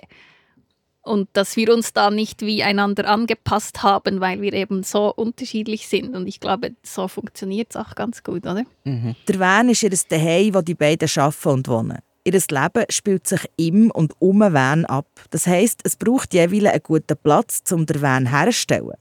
Und 1.03 1.29
dass 1.33 1.55
wir 1.55 1.73
uns 1.73 1.93
da 1.93 2.11
nicht 2.11 2.41
wie 2.41 2.61
einander 2.61 3.09
angepasst 3.09 3.81
haben, 3.81 4.19
weil 4.19 4.41
wir 4.41 4.53
eben 4.53 4.83
so 4.83 5.11
unterschiedlich 5.13 5.87
sind. 5.87 6.15
Und 6.15 6.27
ich 6.27 6.39
glaube, 6.39 6.75
so 6.83 7.07
funktioniert 7.07 7.71
es 7.71 7.75
auch 7.75 7.95
ganz 7.95 8.21
gut, 8.23 8.45
oder? 8.45 8.63
Mhm. 8.83 9.15
Der 9.27 9.39
Van 9.39 9.69
ist 9.69 9.81
ihr 9.81 9.91
Zuhause, 9.91 10.53
wo 10.53 10.61
die 10.61 10.75
beiden 10.75 11.09
arbeiten 11.15 11.49
und 11.49 11.67
wohnen. 11.67 11.97
Ihr 12.23 12.33
Leben 12.33 12.85
spielt 12.89 13.25
sich 13.25 13.41
im 13.57 13.89
und 13.89 14.13
um 14.19 14.41
den 14.41 14.53
Van 14.53 14.85
ab. 14.85 15.07
Das 15.31 15.47
heisst, 15.47 15.81
es 15.83 15.95
braucht 15.95 16.35
jeweils 16.35 16.65
einen 16.65 16.83
guten 16.83 17.17
Platz, 17.17 17.63
um 17.71 17.87
den 17.87 18.01
Van 18.01 18.27
herzustellen. 18.27 18.93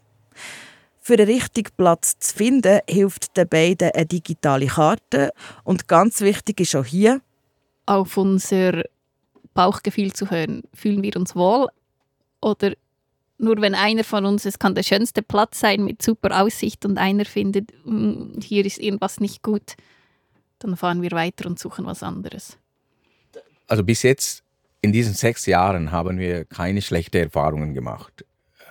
Für 1.02 1.16
den 1.16 1.28
richtigen 1.28 1.70
Platz 1.76 2.18
zu 2.18 2.34
finden, 2.34 2.80
hilft 2.88 3.36
den 3.36 3.48
beiden 3.48 3.90
eine 3.90 4.06
digitale 4.06 4.66
Karte. 4.66 5.32
Und 5.64 5.86
ganz 5.86 6.22
wichtig 6.22 6.60
ist 6.60 6.74
auch 6.74 6.84
hier, 6.84 7.20
auf 7.84 8.16
unser 8.16 8.84
Bauchgefühl 9.52 10.12
zu 10.12 10.30
hören. 10.30 10.62
Fühlen 10.72 11.02
wir 11.02 11.16
uns 11.16 11.34
wohl? 11.34 11.68
Oder 12.40 12.74
nur 13.38 13.60
wenn 13.60 13.74
einer 13.74 14.04
von 14.04 14.26
uns, 14.26 14.44
es 14.44 14.58
kann 14.58 14.74
der 14.74 14.82
schönste 14.82 15.22
Platz 15.22 15.60
sein 15.60 15.84
mit 15.84 16.02
super 16.02 16.42
Aussicht 16.42 16.84
und 16.84 16.98
einer 16.98 17.24
findet, 17.24 17.72
mm, 17.84 18.40
hier 18.42 18.64
ist 18.66 18.78
irgendwas 18.78 19.20
nicht 19.20 19.42
gut, 19.42 19.76
dann 20.58 20.76
fahren 20.76 21.02
wir 21.02 21.12
weiter 21.12 21.46
und 21.46 21.58
suchen 21.58 21.86
was 21.86 22.02
anderes 22.02 22.58
also 23.70 23.84
bis 23.84 24.02
jetzt 24.02 24.42
in 24.82 24.92
diesen 24.92 25.14
sechs 25.14 25.46
Jahren 25.46 25.92
haben 25.92 26.18
wir 26.18 26.44
keine 26.44 26.82
schlechten 26.82 27.18
Erfahrungen 27.18 27.72
gemacht. 27.72 28.24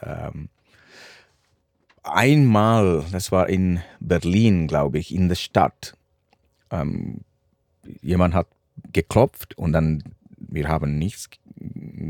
Ähm, 0.03 0.49
einmal, 2.03 3.05
das 3.11 3.31
war 3.31 3.47
in 3.47 3.81
Berlin, 4.01 4.67
glaube 4.67 4.99
ich, 4.99 5.15
in 5.15 5.29
der 5.29 5.35
Stadt. 5.35 5.95
Ähm, 6.69 7.21
jemand 8.01 8.33
hat 8.33 8.47
geklopft 8.91 9.57
und 9.57 9.71
dann, 9.71 10.03
wir 10.51 10.67
haben 10.67 10.97
nichts 10.97 11.29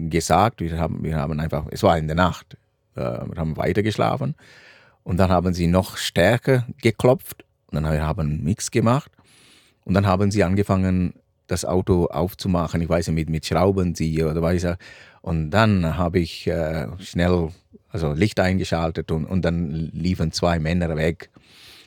gesagt, 0.10 0.62
wir 0.62 0.78
haben, 0.78 1.04
wir 1.04 1.16
haben 1.16 1.40
einfach, 1.40 1.66
es 1.72 1.84
war 1.84 1.98
in 1.98 2.08
der 2.08 2.16
Nacht, 2.16 2.58
äh, 2.96 3.02
wir 3.02 3.36
haben 3.38 3.58
weitergeschlafen 3.58 4.36
und 5.04 5.18
dann 5.18 5.30
haben 5.30 5.54
sie 5.54 5.68
noch 5.68 5.98
stärker 5.98 6.66
geklopft 6.82 7.46
und 7.68 7.76
dann 7.76 7.88
haben 7.88 8.18
wir 8.18 8.44
nichts 8.44 8.72
gemacht 8.72 9.12
und 9.86 9.94
dann 9.94 10.06
haben 10.06 10.32
sie 10.32 10.44
angefangen, 10.44 11.14
das 11.50 11.66
Auto 11.66 12.06
aufzumachen. 12.06 12.82
Ich 12.82 12.90
weiß 12.90 13.08
nicht, 13.08 13.16
mit, 13.16 13.30
mit 13.30 13.46
Schraubenzieher 13.46 14.30
oder 14.30 14.42
weiß 14.42 14.68
Und 15.22 15.50
dann 15.50 15.98
habe 15.98 16.20
ich 16.20 16.48
äh, 16.48 16.88
schnell 17.00 17.50
also 17.90 18.14
Licht 18.14 18.40
eingeschaltet 18.40 19.12
und, 19.12 19.26
und 19.26 19.44
dann 19.44 19.72
liefen 19.72 20.32
zwei 20.32 20.60
Männer 20.60 20.96
weg. 20.96 21.30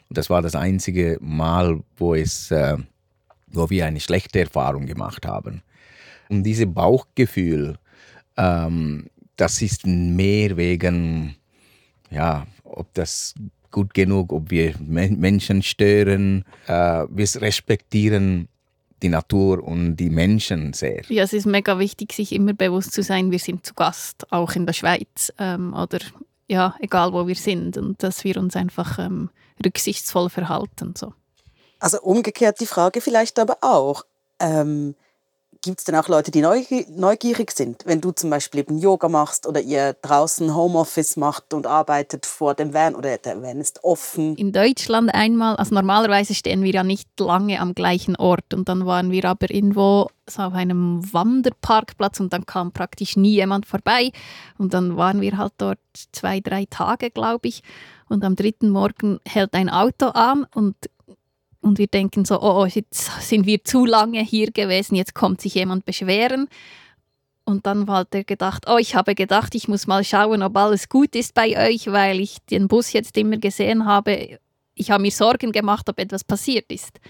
Und 0.09 0.19
das 0.19 0.29
war 0.29 0.43
das 0.43 0.55
einzige 0.55 1.17
Mal, 1.21 1.81
wo, 1.97 2.15
es, 2.15 2.51
äh, 2.51 2.77
wo 3.47 3.71
wir 3.71 3.87
eine 3.87 4.01
schlechte 4.01 4.41
Erfahrung 4.41 4.87
gemacht 4.87 5.27
haben. 5.27 5.63
Und 6.33 6.45
dieses 6.45 6.73
Bauchgefühl, 6.73 7.77
ähm, 8.39 9.11
das 9.37 9.61
ist 9.61 9.87
mehr 9.87 10.57
wegen 10.57 11.37
ja, 12.11 12.47
ob 12.65 12.93
das 12.95 13.35
gut 13.71 13.93
genug, 13.93 14.33
ob 14.33 14.51
wir 14.51 14.75
Menschen 14.81 15.63
stören. 15.63 16.45
Äh, 16.67 17.05
wir 17.11 17.29
respektieren 17.43 18.49
die 19.03 19.11
Natur 19.11 19.63
und 19.63 19.97
die 19.97 20.09
Menschen 20.09 20.73
sehr. 20.73 21.03
Ja, 21.11 21.25
es 21.25 21.35
ist 21.35 21.45
mega 21.45 21.79
wichtig, 21.79 22.15
sich 22.15 22.33
immer 22.33 22.55
bewusst 22.55 22.93
zu 22.93 23.03
sein, 23.03 23.31
wir 23.31 23.39
sind 23.39 23.67
zu 23.67 23.75
Gast, 23.75 24.33
auch 24.33 24.55
in 24.55 24.65
der 24.65 24.73
Schweiz 24.73 25.33
ähm, 25.39 25.75
oder 25.75 25.99
ja, 26.49 26.77
egal 26.81 27.13
wo 27.13 27.27
wir 27.27 27.35
sind 27.35 27.77
und 27.77 28.03
dass 28.03 28.25
wir 28.25 28.39
uns 28.39 28.57
einfach 28.57 28.99
ähm, 28.99 29.29
rücksichtsvoll 29.63 30.31
verhalten. 30.31 30.95
So. 30.97 31.13
Also 31.79 32.01
umgekehrt 32.01 32.59
die 32.61 32.67
Frage 32.67 33.03
vielleicht 33.03 33.39
aber 33.39 33.59
auch, 33.61 34.05
ähm, 34.41 34.95
gibt 35.63 35.79
es 35.79 35.85
denn 35.85 35.95
auch 35.95 36.09
Leute, 36.09 36.31
die 36.31 36.43
neugierig 36.43 37.53
sind? 37.53 37.83
Wenn 37.87 38.01
du 38.01 38.11
zum 38.11 38.31
Beispiel 38.31 38.61
eben 38.61 38.79
Yoga 38.79 39.09
machst 39.09 39.47
oder 39.47 39.61
ihr 39.61 39.95
draußen 40.03 40.55
Homeoffice 40.55 41.17
macht 41.17 41.55
und 41.55 41.67
arbeitet 41.67 42.27
vor 42.27 42.55
dem 42.55 42.75
Van 42.75 42.95
oder 42.95 43.17
der 43.17 43.41
Van 43.41 43.61
ist 43.61 43.83
offen? 43.85 44.35
In 44.37 44.53
Deutschland 44.53 45.15
einmal, 45.15 45.57
also 45.57 45.75
normalerweise 45.75 46.35
stehen 46.35 46.63
wir 46.63 46.73
ja 46.73 46.83
nicht 46.83 47.09
lange 47.19 47.61
am 47.61 47.75
gleichen 47.75 48.17
Ort 48.17 48.53
und 48.53 48.69
dann 48.69 48.85
waren 48.87 49.11
wir 49.13 49.25
aber 49.25 49.51
irgendwo 49.51 50.09
so 50.29 50.43
auf 50.43 50.55
einem 50.55 51.01
Wanderparkplatz 51.13 52.21
und 52.21 52.33
dann 52.33 52.45
kam 52.45 52.73
praktisch 52.73 53.17
nie 53.17 53.35
jemand 53.35 53.67
vorbei 53.67 54.11
und 54.59 54.75
dann 54.75 54.97
waren 54.97 55.21
wir 55.21 55.39
halt 55.39 55.53
dort 55.59 55.79
zwei, 56.13 56.41
drei 56.41 56.67
Tage, 56.69 57.11
glaube 57.11 57.49
ich. 57.49 57.63
Und 58.09 58.25
am 58.25 58.37
dritten 58.37 58.69
Morgen 58.69 59.21
hält 59.27 59.55
ein 59.55 59.71
Auto 59.71 60.07
an 60.09 60.47
und 60.55 60.77
und 61.63 61.79
wir 61.79 61.87
denken 61.87 62.25
so, 62.25 62.41
oh, 62.43 62.63
oh, 62.63 62.67
jetzt 62.67 63.23
sind 63.23 63.47
wir 63.47 63.65
zu 63.65 63.87
lange 63.87 64.21
hier 64.21 64.51
gewesen, 64.51 64.97
jetzt 64.97 65.15
kommt 65.15 65.41
sich 65.41 65.55
jemand 65.55 65.85
beschweren. 65.85 66.49
Und 67.45 67.67
dann 67.67 67.89
hat 67.89 68.15
er 68.15 68.25
gedacht, 68.25 68.67
oh, 68.69 68.77
ich 68.79 68.95
habe 68.95 69.15
gedacht, 69.15 69.55
ich 69.55 69.69
muss 69.69 69.87
mal 69.87 70.05
schauen, 70.05 70.43
ob 70.43 70.57
alles 70.57 70.89
gut 70.89 71.17
ist 71.17 71.35
bei 71.35 71.71
euch, 71.71 71.87
weil 71.91 72.21
ich 72.21 72.39
den 72.51 72.69
Bus 72.69 72.93
jetzt 72.93 73.17
immer 73.17 73.37
gesehen 73.37 73.87
habe. 73.87 74.39
Ich 74.75 74.91
habe 74.91 75.03
mir 75.03 75.11
Sorgen 75.11 75.51
gemacht, 75.51 75.89
ob 75.89 75.99
etwas 75.99 76.25
passiert 76.25 76.71
ist. 76.71 77.01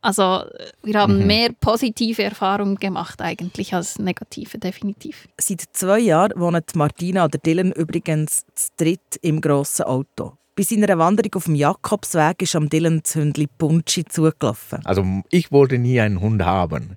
Also 0.00 0.44
wir 0.82 1.00
haben 1.00 1.20
mhm. 1.20 1.26
mehr 1.26 1.52
positive 1.52 2.22
Erfahrungen 2.22 2.76
gemacht 2.76 3.20
eigentlich 3.20 3.74
als 3.74 3.98
negative, 3.98 4.58
definitiv. 4.58 5.26
Seit 5.38 5.62
zwei 5.72 5.98
Jahren 5.98 6.38
wohnen 6.38 6.62
Martina 6.74 7.24
oder 7.24 7.38
Dylan 7.38 7.72
übrigens 7.72 8.44
zu 8.54 8.70
dritt 8.76 9.16
im 9.22 9.40
grossen 9.40 9.84
Auto. 9.84 10.34
Bei 10.56 10.62
seiner 10.62 10.98
Wanderung 10.98 11.34
auf 11.34 11.44
dem 11.44 11.54
Jakobsweg 11.54 12.40
ist 12.40 12.56
am 12.56 12.70
Dylan 12.70 13.02
das 13.02 13.14
Hündli 13.14 13.46
Punschi 13.46 14.06
zugelaufen. 14.06 14.78
Also 14.86 15.04
ich 15.28 15.52
wollte 15.52 15.76
nie 15.76 16.00
einen 16.00 16.22
Hund 16.22 16.42
haben. 16.42 16.96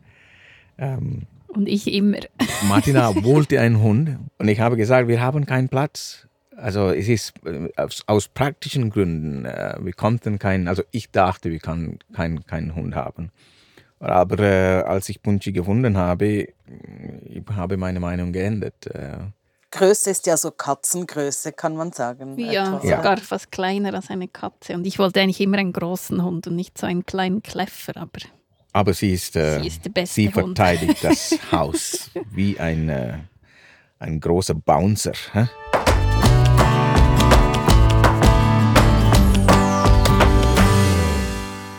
Ähm, 0.77 1.23
und 1.49 1.67
ich 1.67 1.91
immer. 1.91 2.19
Martina 2.69 3.13
wollte 3.23 3.59
einen 3.59 3.81
Hund 3.81 4.17
und 4.37 4.47
ich 4.47 4.61
habe 4.61 4.77
gesagt, 4.77 5.09
wir 5.09 5.19
haben 5.19 5.45
keinen 5.45 5.67
Platz. 5.67 6.29
Also 6.55 6.87
es 6.87 7.09
ist 7.09 7.33
äh, 7.45 7.67
aus, 7.75 8.01
aus 8.07 8.29
praktischen 8.29 8.91
Gründen, 8.91 9.43
äh, 9.43 9.75
wir 9.81 9.93
konnten 9.93 10.39
keinen, 10.39 10.69
also 10.69 10.83
ich 10.91 11.11
dachte, 11.11 11.51
wir 11.51 11.59
können 11.59 11.99
keinen 12.13 12.45
kein 12.45 12.75
Hund 12.75 12.95
haben. 12.95 13.29
Aber 13.99 14.39
äh, 14.39 14.83
als 14.83 15.09
ich 15.09 15.21
Punschi 15.21 15.51
gefunden 15.51 15.97
habe, 15.97 16.47
ich 17.25 17.43
habe 17.53 17.75
meine 17.75 17.99
Meinung 17.99 18.31
geändert. 18.31 18.87
Äh, 18.87 19.17
Größe 19.71 20.09
ist 20.09 20.25
ja 20.25 20.35
so 20.35 20.49
Katzengröße, 20.49 21.51
kann 21.51 21.75
man 21.75 21.91
sagen. 21.91 22.39
Ja, 22.39 22.77
Etwas. 22.77 22.89
sogar 22.89 23.17
fast 23.17 23.51
kleiner 23.51 23.93
als 23.93 24.09
eine 24.09 24.27
Katze. 24.27 24.73
Und 24.73 24.87
ich 24.87 24.97
wollte 24.97 25.21
eigentlich 25.21 25.41
immer 25.41 25.59
einen 25.59 25.73
großen 25.73 26.23
Hund 26.23 26.47
und 26.47 26.55
nicht 26.55 26.77
so 26.77 26.87
einen 26.87 27.05
kleinen 27.05 27.43
Kläffer, 27.43 27.95
aber. 27.95 28.19
Aber 28.73 28.93
sie 28.93 29.13
ist, 29.13 29.35
äh, 29.35 29.59
sie, 29.59 29.67
ist 29.67 29.85
der 29.85 29.91
beste 29.91 30.15
sie 30.15 30.27
verteidigt 30.29 31.03
Hund. 31.03 31.11
das 31.11 31.37
Haus 31.51 32.09
wie 32.31 32.59
ein, 32.59 32.89
äh, 32.89 33.19
ein 33.99 34.19
großer 34.19 34.55
Bouncer. 34.55 35.13
Hä? 35.33 35.47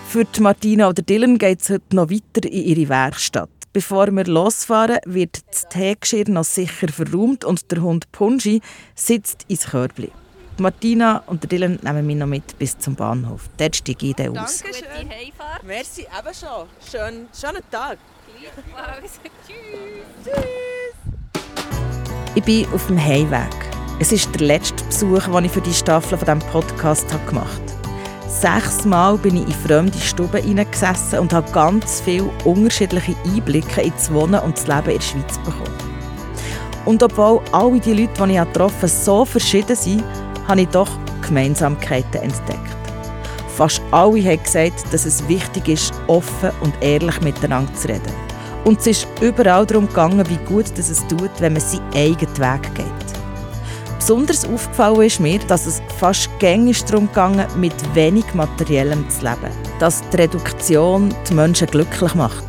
Für 0.07 0.25
die 0.25 0.41
Martina 0.41 0.89
oder 0.89 1.03
Dylan 1.03 1.39
geht 1.39 1.63
es 1.63 1.71
heute 1.71 1.97
noch 1.97 2.11
weiter 2.11 2.49
in 2.49 2.65
ihre 2.65 2.89
Werkstatt. 2.89 3.51
Bevor 3.73 4.11
wir 4.11 4.25
losfahren, 4.25 4.99
wird 5.07 5.39
das 5.49 5.69
Teegeschirr 5.69 6.29
noch 6.29 6.45
sicher 6.45 6.89
verräumt 6.89 7.45
und 7.45 7.71
der 7.71 7.83
Hund 7.83 8.11
Punji 8.11 8.63
sitzt 8.97 9.45
ins 9.47 9.67
Körbli. 9.67 10.11
Martina 10.59 11.23
und 11.27 11.51
Dylan 11.51 11.79
nehmen 11.83 12.05
mich 12.05 12.17
noch 12.17 12.27
mit 12.27 12.59
bis 12.59 12.77
zum 12.77 12.97
Bahnhof. 12.97 13.49
Dort 13.59 13.77
steige 13.77 14.07
ich 14.09 14.17
dann 14.17 14.37
aus. 14.37 14.63
Danke 14.63 14.77
schön. 14.77 15.09
Merci, 15.65 16.01
eben 16.01 16.35
schon. 16.35 16.67
Schön, 16.91 17.29
schönen 17.33 17.63
Tag. 17.71 17.99
Tschüss. 19.47 20.35
Ich 22.35 22.43
bin 22.43 22.67
auf 22.73 22.87
dem 22.89 22.99
Heimweg. 22.99 23.55
Es 24.01 24.11
ist 24.11 24.35
der 24.35 24.47
letzte 24.47 24.83
Besuch, 24.85 25.29
den 25.29 25.45
ich 25.45 25.53
für 25.53 25.61
die 25.61 25.73
Staffel 25.73 26.19
von 26.19 26.27
diesem 26.27 26.51
Podcast 26.51 27.09
gemacht 27.29 27.61
habe. 27.61 27.80
Sechsmal 28.31 29.19
bin 29.19 29.37
ich 29.37 29.47
in 29.47 29.53
fremde 29.53 29.99
Stuben 29.99 30.41
hineingesessen 30.41 31.19
und 31.19 31.33
habe 31.33 31.51
ganz 31.51 32.01
viele 32.01 32.31
unterschiedliche 32.45 33.17
Einblicke 33.25 33.83
ins 33.83 34.11
Wohnen 34.13 34.41
und 34.41 34.57
das 34.57 34.69
Leben 34.69 34.91
in 34.91 34.99
der 34.99 35.01
Schweiz 35.01 35.39
bekommen. 35.39 35.75
Und 36.85 37.03
obwohl 37.03 37.41
alle 37.51 37.81
die 37.81 37.93
Leute, 37.93 38.25
die 38.25 38.33
ich 38.33 38.39
getroffen 38.39 38.77
habe, 38.77 38.89
so 38.89 39.25
verschieden 39.25 39.77
sind, 39.77 40.05
habe 40.47 40.61
ich 40.61 40.69
doch 40.69 40.89
Gemeinsamkeiten 41.27 42.23
entdeckt. 42.23 42.77
Fast 43.57 43.83
alle 43.91 44.23
haben 44.23 44.43
gesagt, 44.43 44.93
dass 44.93 45.05
es 45.05 45.27
wichtig 45.29 45.69
ist, 45.69 45.93
offen 46.07 46.51
und 46.61 46.73
ehrlich 46.81 47.21
miteinander 47.21 47.75
zu 47.75 47.89
reden. 47.89 48.13
Und 48.65 48.79
es 48.79 48.87
ist 48.87 49.09
überall 49.21 49.67
darum 49.67 49.89
gegangen, 49.89 50.25
wie 50.29 50.39
gut 50.47 50.67
es 50.79 51.07
tut, 51.09 51.31
wenn 51.41 51.55
man 51.55 51.63
seinen 51.63 51.93
eigenen 51.95 52.39
Weg 52.39 52.75
geht. 52.75 52.90
Besonders 54.01 54.47
aufgefallen 54.47 55.03
ist 55.03 55.21
mir, 55.21 55.39
dass 55.41 55.67
es 55.67 55.83
fast 55.99 56.31
gängig 56.39 56.83
darum 56.87 57.07
ging, 57.13 57.45
mit 57.61 57.75
wenig 57.95 58.25
Materiellem 58.33 59.07
zu 59.11 59.27
leben. 59.27 59.53
Dass 59.79 60.01
die 60.09 60.17
Reduktion 60.17 61.15
die 61.29 61.35
Menschen 61.35 61.67
glücklich 61.67 62.15
macht. 62.15 62.45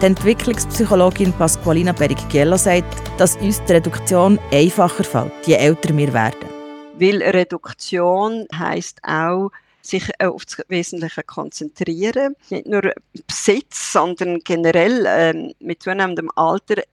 Die 0.00 0.06
Entwicklungspsychologin 0.06 1.32
Pasqualina 1.32 1.90
Berighiello 1.90 2.56
sagt, 2.56 2.86
dass 3.18 3.36
uns 3.38 3.64
die 3.64 3.72
Reduktion 3.72 4.38
einfacher 4.52 5.02
fällt, 5.02 5.32
je 5.44 5.54
älter 5.54 5.94
wir 5.96 6.12
werden. 6.12 6.48
Weil 7.00 7.20
Reduktion 7.20 8.46
heisst 8.56 9.00
auch, 9.02 9.50
sich 9.82 10.08
auf 10.20 10.44
das 10.44 10.64
Wesentliche 10.68 11.24
konzentrieren. 11.24 12.36
Nicht 12.50 12.66
nur 12.66 12.92
Besitz, 13.26 13.92
sondern 13.92 14.38
generell 14.38 15.04
äh, 15.04 15.52
mit 15.58 15.82
zunehmendem 15.82 16.30
Alter 16.36 16.84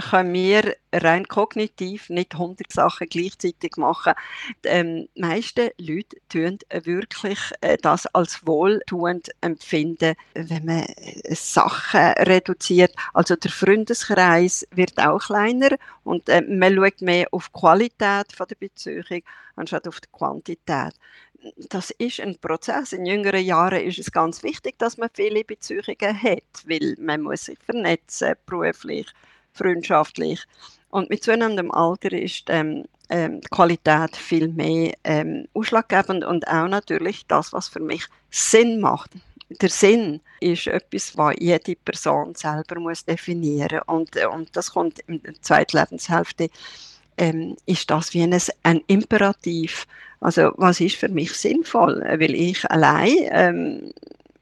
können 0.00 0.32
wir 0.32 0.76
rein 0.92 1.26
kognitiv 1.28 2.08
nicht 2.08 2.34
100 2.34 2.72
Sachen 2.72 3.08
gleichzeitig 3.08 3.76
machen. 3.76 4.14
Ähm, 4.64 5.08
die 5.14 5.20
meisten 5.20 5.70
Leute 5.78 6.16
tun 6.28 6.58
wirklich 6.70 7.38
äh, 7.60 7.76
das 7.80 8.06
als 8.14 8.46
wohltuend 8.46 9.30
empfinden, 9.40 10.14
wenn 10.34 10.64
man 10.64 10.84
äh, 10.84 11.34
Sachen 11.34 12.00
reduziert. 12.00 12.94
Also 13.14 13.36
der 13.36 13.50
Freundeskreis 13.50 14.66
wird 14.70 14.98
auch 14.98 15.20
kleiner 15.20 15.76
und 16.04 16.28
äh, 16.28 16.42
man 16.42 16.74
schaut 16.74 17.00
mehr 17.00 17.26
auf 17.32 17.48
die 17.48 17.60
Qualität 17.60 18.32
von 18.34 18.46
der 18.48 18.56
Beziehung 18.56 19.22
anstatt 19.56 19.88
auf 19.88 20.00
die 20.00 20.08
Quantität 20.12 20.94
das 21.70 21.90
ist 21.90 22.20
ein 22.20 22.38
Prozess. 22.38 22.92
In 22.92 23.06
jüngeren 23.06 23.44
Jahren 23.44 23.80
ist 23.80 23.98
es 23.98 24.10
ganz 24.10 24.42
wichtig, 24.42 24.78
dass 24.78 24.96
man 24.96 25.08
viele 25.12 25.44
Beziehungen 25.44 26.22
hat, 26.22 26.42
weil 26.66 26.96
man 26.98 27.22
muss 27.22 27.44
sich 27.44 27.58
vernetzen, 27.64 28.34
beruflich, 28.46 29.06
freundschaftlich. 29.58 30.44
Und 30.90 31.10
mit 31.10 31.22
zunehmendem 31.22 31.70
Alter 31.70 32.12
ist 32.12 32.44
ähm, 32.48 32.84
ähm, 33.10 33.40
die 33.40 33.48
Qualität 33.48 34.16
viel 34.16 34.48
mehr 34.48 34.94
ähm, 35.04 35.46
ausschlaggebend 35.54 36.24
und 36.24 36.46
auch 36.48 36.68
natürlich 36.68 37.26
das, 37.26 37.52
was 37.52 37.68
für 37.68 37.80
mich 37.80 38.04
Sinn 38.30 38.80
macht. 38.80 39.10
Der 39.60 39.70
Sinn 39.70 40.20
ist 40.40 40.66
etwas, 40.66 41.16
was 41.16 41.34
jede 41.38 41.76
Person 41.76 42.34
selber 42.34 42.80
muss 42.80 43.04
definieren 43.04 43.80
und, 43.86 44.14
und 44.26 44.54
das 44.54 44.72
kommt 44.72 44.98
in 45.06 45.22
der 45.22 45.40
zweiten 45.40 45.78
Lebenshälfte 45.78 46.50
ähm, 47.18 47.56
ist 47.66 47.90
das 47.90 48.14
wie 48.14 48.22
ein, 48.22 48.36
ein 48.62 48.80
Imperativ. 48.86 49.86
Also 50.20 50.52
was 50.56 50.80
ist 50.80 50.96
für 50.96 51.08
mich 51.08 51.32
sinnvoll? 51.32 52.02
Weil 52.02 52.34
ich 52.34 52.68
allein 52.70 53.16
ähm, 53.30 53.92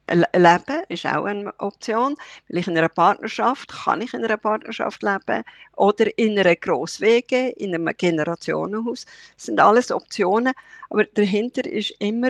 leben 0.09 0.83
ist 0.89 1.07
auch 1.07 1.25
eine 1.25 1.53
Option. 1.59 2.17
Will 2.49 2.59
ich 2.59 2.69
in 2.69 2.79
einer 2.79 2.89
Partnerschaft, 2.89 3.69
kann 3.85 4.01
ich 4.01 4.15
in 4.15 4.25
einer 4.25 4.37
Partnerschaft 4.37 5.03
leben 5.03 5.43
oder 5.77 6.07
in 6.19 6.39
einer 6.39 6.57
Grosswege, 6.57 7.49
in 7.51 7.75
einem 7.75 7.91
Generationenhaus. 7.97 9.07
Das 9.35 9.47
sind 9.47 9.61
alles 9.61 9.91
Optionen, 9.91 10.53
aber 10.91 11.05
dahinter 11.05 11.65
ist 11.65 11.95
immer 11.99 12.29